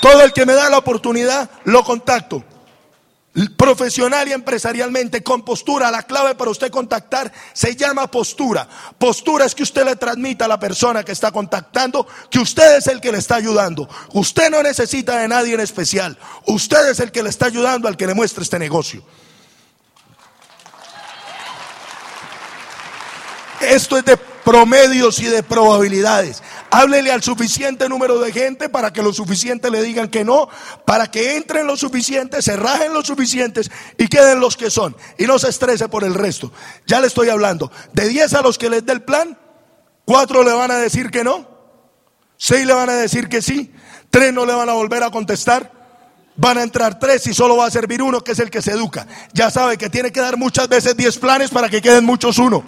Todo 0.01 0.23
el 0.23 0.33
que 0.33 0.45
me 0.45 0.55
da 0.55 0.69
la 0.69 0.79
oportunidad, 0.79 1.49
lo 1.65 1.85
contacto. 1.85 2.43
Profesional 3.57 4.27
y 4.27 4.33
empresarialmente, 4.33 5.23
con 5.23 5.45
postura, 5.45 5.89
la 5.93 6.03
clave 6.03 6.35
para 6.35 6.51
usted 6.51 6.69
contactar 6.69 7.33
se 7.53 7.77
llama 7.77 8.11
postura. 8.11 8.69
Postura 8.99 9.45
es 9.45 9.55
que 9.55 9.63
usted 9.63 9.85
le 9.85 9.95
transmita 9.95 10.47
a 10.47 10.49
la 10.49 10.59
persona 10.59 11.05
que 11.05 11.13
está 11.13 11.31
contactando 11.31 12.09
que 12.29 12.41
usted 12.41 12.79
es 12.79 12.89
el 12.89 13.01
que 13.01 13.13
le 13.13 13.19
está 13.19 13.37
ayudando. 13.37 13.89
Usted 14.15 14.51
no 14.51 14.61
necesita 14.61 15.19
de 15.19 15.29
nadie 15.29 15.55
en 15.55 15.61
especial. 15.61 16.19
Usted 16.47 16.91
es 16.91 16.99
el 16.99 17.13
que 17.13 17.23
le 17.23 17.31
está 17.31 17.47
ayudando 17.47 17.87
al 17.87 17.97
que 17.97 18.09
le 18.09 18.15
muestre 18.15 18.43
este 18.43 18.59
negocio. 18.59 19.05
Esto 23.61 23.99
es 23.99 24.05
de 24.05 24.17
promedios 24.17 25.19
y 25.21 25.27
de 25.27 25.43
probabilidades. 25.43 26.43
Háblele 26.71 27.13
al 27.13 27.23
suficiente 27.23 27.89
número 27.89 28.19
de 28.19 28.33
gente 28.33 28.69
para 28.69 28.93
que 28.93 29.03
lo 29.03 29.13
suficiente 29.13 29.71
le 29.71 29.83
digan 29.83 30.09
que 30.09 30.25
no, 30.25 30.49
para 30.85 31.11
que 31.11 31.37
entren 31.37 31.67
los 31.67 31.81
suficientes, 31.81 32.45
se 32.45 32.57
rajen 32.57 32.93
los 32.93 33.07
suficientes 33.07 33.71
y 33.99 34.09
queden 34.09 34.41
los 34.41 34.57
que 34.57 34.71
son. 34.71 34.97
Y 35.19 35.25
no 35.25 35.39
se 35.39 35.51
estrese 35.51 35.89
por 35.89 36.05
el 36.05 36.15
resto. 36.15 36.53
Ya 36.87 37.01
le 37.01 37.07
estoy 37.07 37.29
hablando. 37.29 37.71
De 37.93 38.09
10 38.09 38.35
a 38.35 38.43
los 38.43 38.57
que 38.57 38.71
les 38.71 38.85
dé 38.85 38.93
el 38.93 39.03
plan, 39.03 39.37
4 40.05 40.43
le 40.43 40.53
van 40.53 40.71
a 40.71 40.79
decir 40.79 41.11
que 41.11 41.23
no, 41.23 41.49
6 42.37 42.67
le 42.67 42.73
van 42.73 42.89
a 42.89 42.95
decir 42.95 43.29
que 43.29 43.43
sí, 43.43 43.73
3 44.11 44.33
no 44.33 44.47
le 44.47 44.55
van 44.55 44.69
a 44.69 44.73
volver 44.73 45.03
a 45.03 45.11
contestar. 45.11 45.79
Van 46.37 46.57
a 46.57 46.63
entrar 46.63 46.99
tres 46.99 47.27
y 47.27 47.35
solo 47.35 47.59
va 47.59 47.67
a 47.67 47.71
servir 47.71 48.01
uno, 48.01 48.23
que 48.23 48.33
es 48.33 48.39
el 48.39 48.51
que 48.51 48.63
se 48.63 48.71
educa. 48.71 49.07
Ya 49.35 49.51
sabe 49.51 49.77
que 49.77 49.91
tiene 49.91 50.11
que 50.11 50.21
dar 50.21 50.39
muchas 50.39 50.69
veces 50.69 50.97
10 50.97 51.19
planes 51.19 51.51
para 51.51 51.69
que 51.69 51.83
queden 51.83 52.07
muchos 52.07 52.39
uno. 52.39 52.65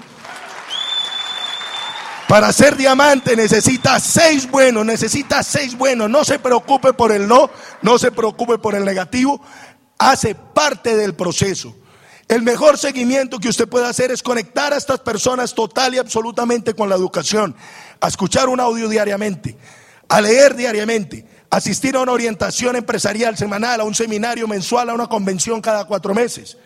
Para 2.33 2.51
ser 2.51 2.79
diamante 2.79 3.37
necesita 3.37 4.01
seis 4.01 4.51
buenos, 4.51 4.87
necesita 4.87 5.43
seis 5.43 5.77
buenos. 5.77 6.09
No 6.09 6.25
se 6.25 6.39
preocupe 6.39 6.95
por 6.95 7.13
el 7.13 7.29
no, 7.29 7.51
no 7.83 7.99
se 7.99 8.11
preocupe 8.11 8.57
por 8.57 8.75
el 8.75 8.87
negativo. 8.87 9.39
Hace 9.99 10.35
parte 10.35 10.97
del 10.97 11.15
proceso. 11.15 11.77
El 12.29 12.41
mejor 12.41 12.79
seguimiento 12.79 13.39
que 13.39 13.51
usted 13.51 13.69
puede 13.69 13.87
hacer 13.87 14.11
es 14.11 14.23
conectar 14.23 14.73
a 14.73 14.79
estas 14.79 15.01
personas 15.01 15.55
total 15.55 15.93
y 15.95 15.99
absolutamente 15.99 16.73
con 16.73 16.89
la 16.89 16.95
educación, 16.95 17.55
a 18.01 18.09
escuchar 18.09 18.49
un 18.49 18.61
audio 18.61 18.89
diariamente, 18.89 19.59
a 20.09 20.23
leer 20.23 20.57
diariamente, 20.57 21.27
asistir 21.51 21.97
a 21.97 22.01
una 22.01 22.13
orientación 22.13 22.77
empresarial 22.77 23.37
semanal, 23.37 23.83
a 23.83 23.85
un 23.85 23.95
seminario 23.95 24.49
mensual, 24.49 24.89
a 24.89 24.95
una 24.95 25.07
convención 25.07 25.61
cada 25.61 25.85
cuatro 25.85 26.15
meses 26.15 26.57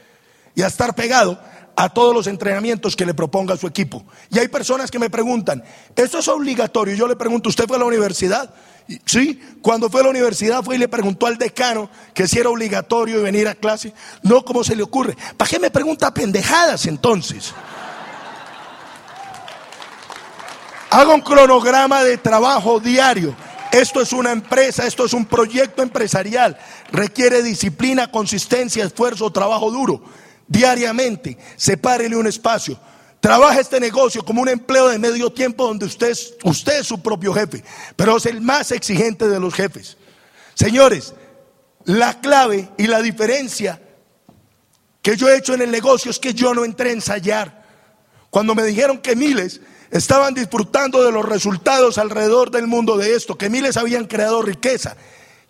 y 0.55 0.63
a 0.63 0.69
estar 0.69 0.95
pegado 0.95 1.41
a 1.77 1.91
todos 1.91 2.15
los 2.15 2.27
entrenamientos 2.27 2.97
que 2.97 3.05
le 3.05 3.13
proponga 3.13 3.57
su 3.57 3.67
equipo. 3.67 4.03
Y 4.31 4.39
hay 4.39 4.49
personas 4.49 4.91
que 4.91 4.99
me 4.99 5.11
preguntan, 5.11 5.63
¿esto 5.95 6.19
es 6.19 6.27
obligatorio? 6.27 6.95
Yo 6.95 7.07
le 7.07 7.17
pregunto, 7.17 7.51
¿usted 7.51 7.67
fue 7.67 7.77
a 7.77 7.81
la 7.81 7.85
universidad? 7.85 8.53
Sí, 9.05 9.41
cuando 9.61 9.91
fue 9.91 10.01
a 10.01 10.05
la 10.05 10.11
universidad 10.11 10.63
fue 10.63 10.77
y 10.77 10.79
le 10.79 10.89
preguntó 10.89 11.27
al 11.27 11.37
decano 11.37 11.91
que 12.15 12.27
si 12.27 12.39
era 12.39 12.49
obligatorio 12.49 13.23
venir 13.23 13.47
a 13.47 13.55
clase. 13.55 13.93
No, 14.23 14.43
¿cómo 14.43 14.65
se 14.65 14.75
le 14.75 14.83
ocurre? 14.83 15.17
¿Para 15.37 15.51
qué 15.51 15.59
me 15.59 15.71
pregunta 15.71 16.15
pendejadas 16.15 16.87
entonces? 16.87 17.53
Haga 20.89 21.13
un 21.13 21.21
cronograma 21.21 22.03
de 22.05 22.17
trabajo 22.17 22.81
diario. 22.81 23.35
Esto 23.71 24.01
es 24.01 24.15
una 24.15 24.33
empresa, 24.33 24.87
esto 24.87 25.05
es 25.05 25.13
un 25.13 25.27
proyecto 25.27 25.83
empresarial. 25.83 26.57
Requiere 26.91 27.43
disciplina, 27.43 28.11
consistencia, 28.11 28.85
esfuerzo, 28.85 29.31
trabajo 29.31 29.71
duro 29.71 30.01
diariamente, 30.47 31.37
sepárele 31.57 32.17
un 32.17 32.27
espacio. 32.27 32.79
Trabaja 33.21 33.61
este 33.61 33.81
negocio 33.81 34.25
como 34.25 34.43
un 34.43 34.49
empleo 34.49 34.89
de 34.89 34.99
medio 34.99 35.31
tiempo 35.33 35.67
donde 35.67 35.87
usted 35.87 36.11
es, 36.11 36.35
usted 36.45 36.81
es 36.81 36.87
su 36.87 37.03
propio 37.03 37.33
jefe, 37.33 37.65
pero 37.97 38.17
es 38.19 38.27
el 38.27 38.41
más 38.41 38.71
exigente 38.71 39.29
de 39.29 39.41
los 39.41 39.55
jefes. 39.55 39.97
Señores, 40.55 41.15
la 41.85 42.21
clave 42.21 42.69
y 42.77 42.87
la 42.87 43.01
diferencia 43.03 43.81
que 45.03 45.17
yo 45.17 45.29
he 45.29 45.37
hecho 45.37 45.55
en 45.55 45.63
el 45.63 45.71
negocio 45.71 46.11
es 46.11 46.19
que 46.19 46.35
yo 46.35 46.55
no 46.55 46.65
entré 46.65 46.91
a 46.91 46.95
ensayar. 46.95 47.65
Cuando 48.31 48.55
me 48.55 48.65
dijeron 48.65 48.99
que 48.99 49.17
miles 49.17 49.61
estaban 49.91 50.35
disfrutando 50.35 51.03
de 51.05 51.13
los 51.13 51.25
resultados 51.25 51.99
alrededor 51.99 52.51
del 52.51 52.67
mundo 52.67 52.97
de 52.97 53.15
esto, 53.15 53.39
que 53.39 53.49
miles 53.49 53.77
habían 53.77 54.07
creado 54.07 54.43
riqueza 54.43 54.97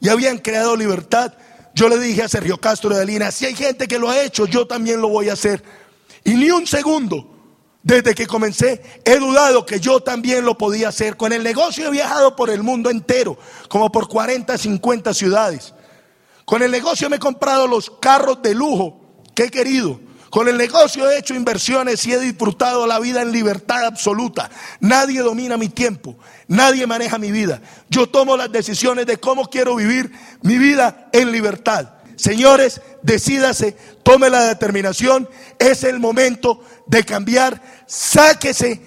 y 0.01 0.09
habían 0.09 0.39
creado 0.39 0.77
libertad, 0.77 1.33
yo 1.77 1.91
le 1.91 1.99
dije 1.99 2.23
a 2.23 2.29
Sergio 2.29 2.59
Castro 2.59 2.97
de 2.97 3.05
Lina, 3.05 3.31
si 3.31 3.45
hay 3.45 3.55
gente 3.55 3.87
que 3.87 3.99
lo 3.99 4.09
ha 4.09 4.23
hecho, 4.23 4.47
yo 4.47 4.67
también 4.67 4.99
lo 4.99 5.09
voy 5.09 5.29
a 5.29 5.35
hacer. 5.35 5.63
Y 6.25 6.33
ni 6.33 6.51
un 6.51 6.67
segundo, 6.67 7.29
desde 7.83 8.15
que 8.15 8.27
comencé, 8.27 8.83
he 9.05 9.19
dudado 9.19 9.67
que 9.67 9.79
yo 9.79 10.01
también 10.01 10.47
lo 10.47 10.57
podía 10.57 10.89
hacer. 10.89 11.19
Con 11.19 11.35
el 11.35 11.43
negocio 11.43 11.87
he 11.87 11.91
viajado 11.91 12.35
por 12.35 12.49
el 12.49 12.63
mundo 12.63 12.89
entero, 12.89 13.37
como 13.69 13.93
por 13.93 14.09
40, 14.09 14.57
50 14.57 15.13
ciudades. 15.13 15.75
Con 16.47 16.63
el 16.63 16.71
negocio 16.71 17.11
me 17.11 17.17
he 17.17 17.19
comprado 17.19 17.67
los 17.67 17.91
carros 17.91 18.41
de 18.41 18.55
lujo 18.55 19.23
que 19.35 19.45
he 19.45 19.51
querido. 19.51 20.01
Con 20.31 20.49
el 20.49 20.57
negocio 20.57 21.09
he 21.09 21.19
hecho 21.19 21.35
inversiones 21.35 22.05
y 22.07 22.13
he 22.13 22.19
disfrutado 22.19 22.87
la 22.87 22.99
vida 22.99 23.23
en 23.23 23.33
libertad 23.33 23.85
absoluta. 23.85 24.51
Nadie 24.81 25.21
domina 25.21 25.57
mi 25.57 25.69
tiempo, 25.69 26.17
nadie 26.49 26.87
maneja 26.87 27.19
mi 27.19 27.31
vida. 27.31 27.61
Yo 27.89 28.09
tomo 28.09 28.37
las 28.37 28.51
decisiones 28.51 29.07
de 29.07 29.19
cómo 29.19 29.49
quiero 29.49 29.77
vivir 29.77 30.11
mi 30.43 30.59
vida 30.59 31.09
en 31.13 31.31
libertad. 31.31 31.91
Señores, 32.17 32.81
decídase, 33.03 33.77
tome 34.03 34.31
la 34.31 34.45
determinación, 34.45 35.29
es 35.59 35.85
el 35.85 36.01
momento 36.01 36.63
de 36.87 37.05
cambiar, 37.05 37.61
sáquese, 37.87 38.81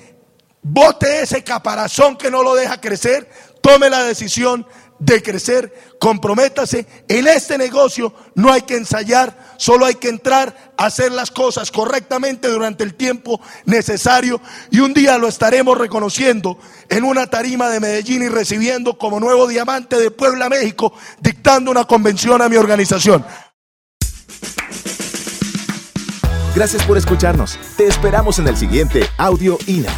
bote 0.62 1.21
ese 1.21 1.43
caparazón 1.43 2.17
que 2.17 2.32
no 2.32 2.43
lo 2.43 2.56
deja 2.56 2.82
crecer, 2.82 3.30
tome 3.62 3.89
la 3.89 4.04
decisión 4.04 4.65
de 4.99 5.23
crecer, 5.23 5.73
comprométase. 5.99 6.85
En 7.07 7.27
este 7.27 7.57
negocio 7.57 8.13
no 8.35 8.51
hay 8.51 8.62
que 8.63 8.75
ensayar, 8.75 9.55
solo 9.57 9.85
hay 9.85 9.95
que 9.95 10.09
entrar 10.09 10.73
a 10.77 10.85
hacer 10.85 11.12
las 11.12 11.31
cosas 11.31 11.71
correctamente 11.71 12.49
durante 12.49 12.83
el 12.83 12.93
tiempo 12.93 13.41
necesario 13.65 14.41
y 14.69 14.81
un 14.81 14.93
día 14.93 15.17
lo 15.17 15.27
estaremos 15.27 15.77
reconociendo 15.77 16.59
en 16.89 17.03
una 17.03 17.27
tarima 17.27 17.69
de 17.69 17.79
Medellín 17.79 18.23
y 18.23 18.29
recibiendo 18.29 18.97
como 18.97 19.19
nuevo 19.19 19.47
diamante 19.47 19.97
de 19.97 20.12
Puebla, 20.12 20.49
México, 20.49 20.93
dictando 21.19 21.71
una 21.71 21.85
convención 21.85 22.41
a 22.41 22.49
mi 22.49 22.57
organización. 22.57 23.25
Gracias 26.55 26.83
por 26.83 26.97
escucharnos. 26.97 27.57
Te 27.77 27.88
esperamos 27.88 28.39
en 28.39 28.47
el 28.47 28.57
siguiente 28.57 29.05
Audio 29.17 29.57
INA. 29.67 29.93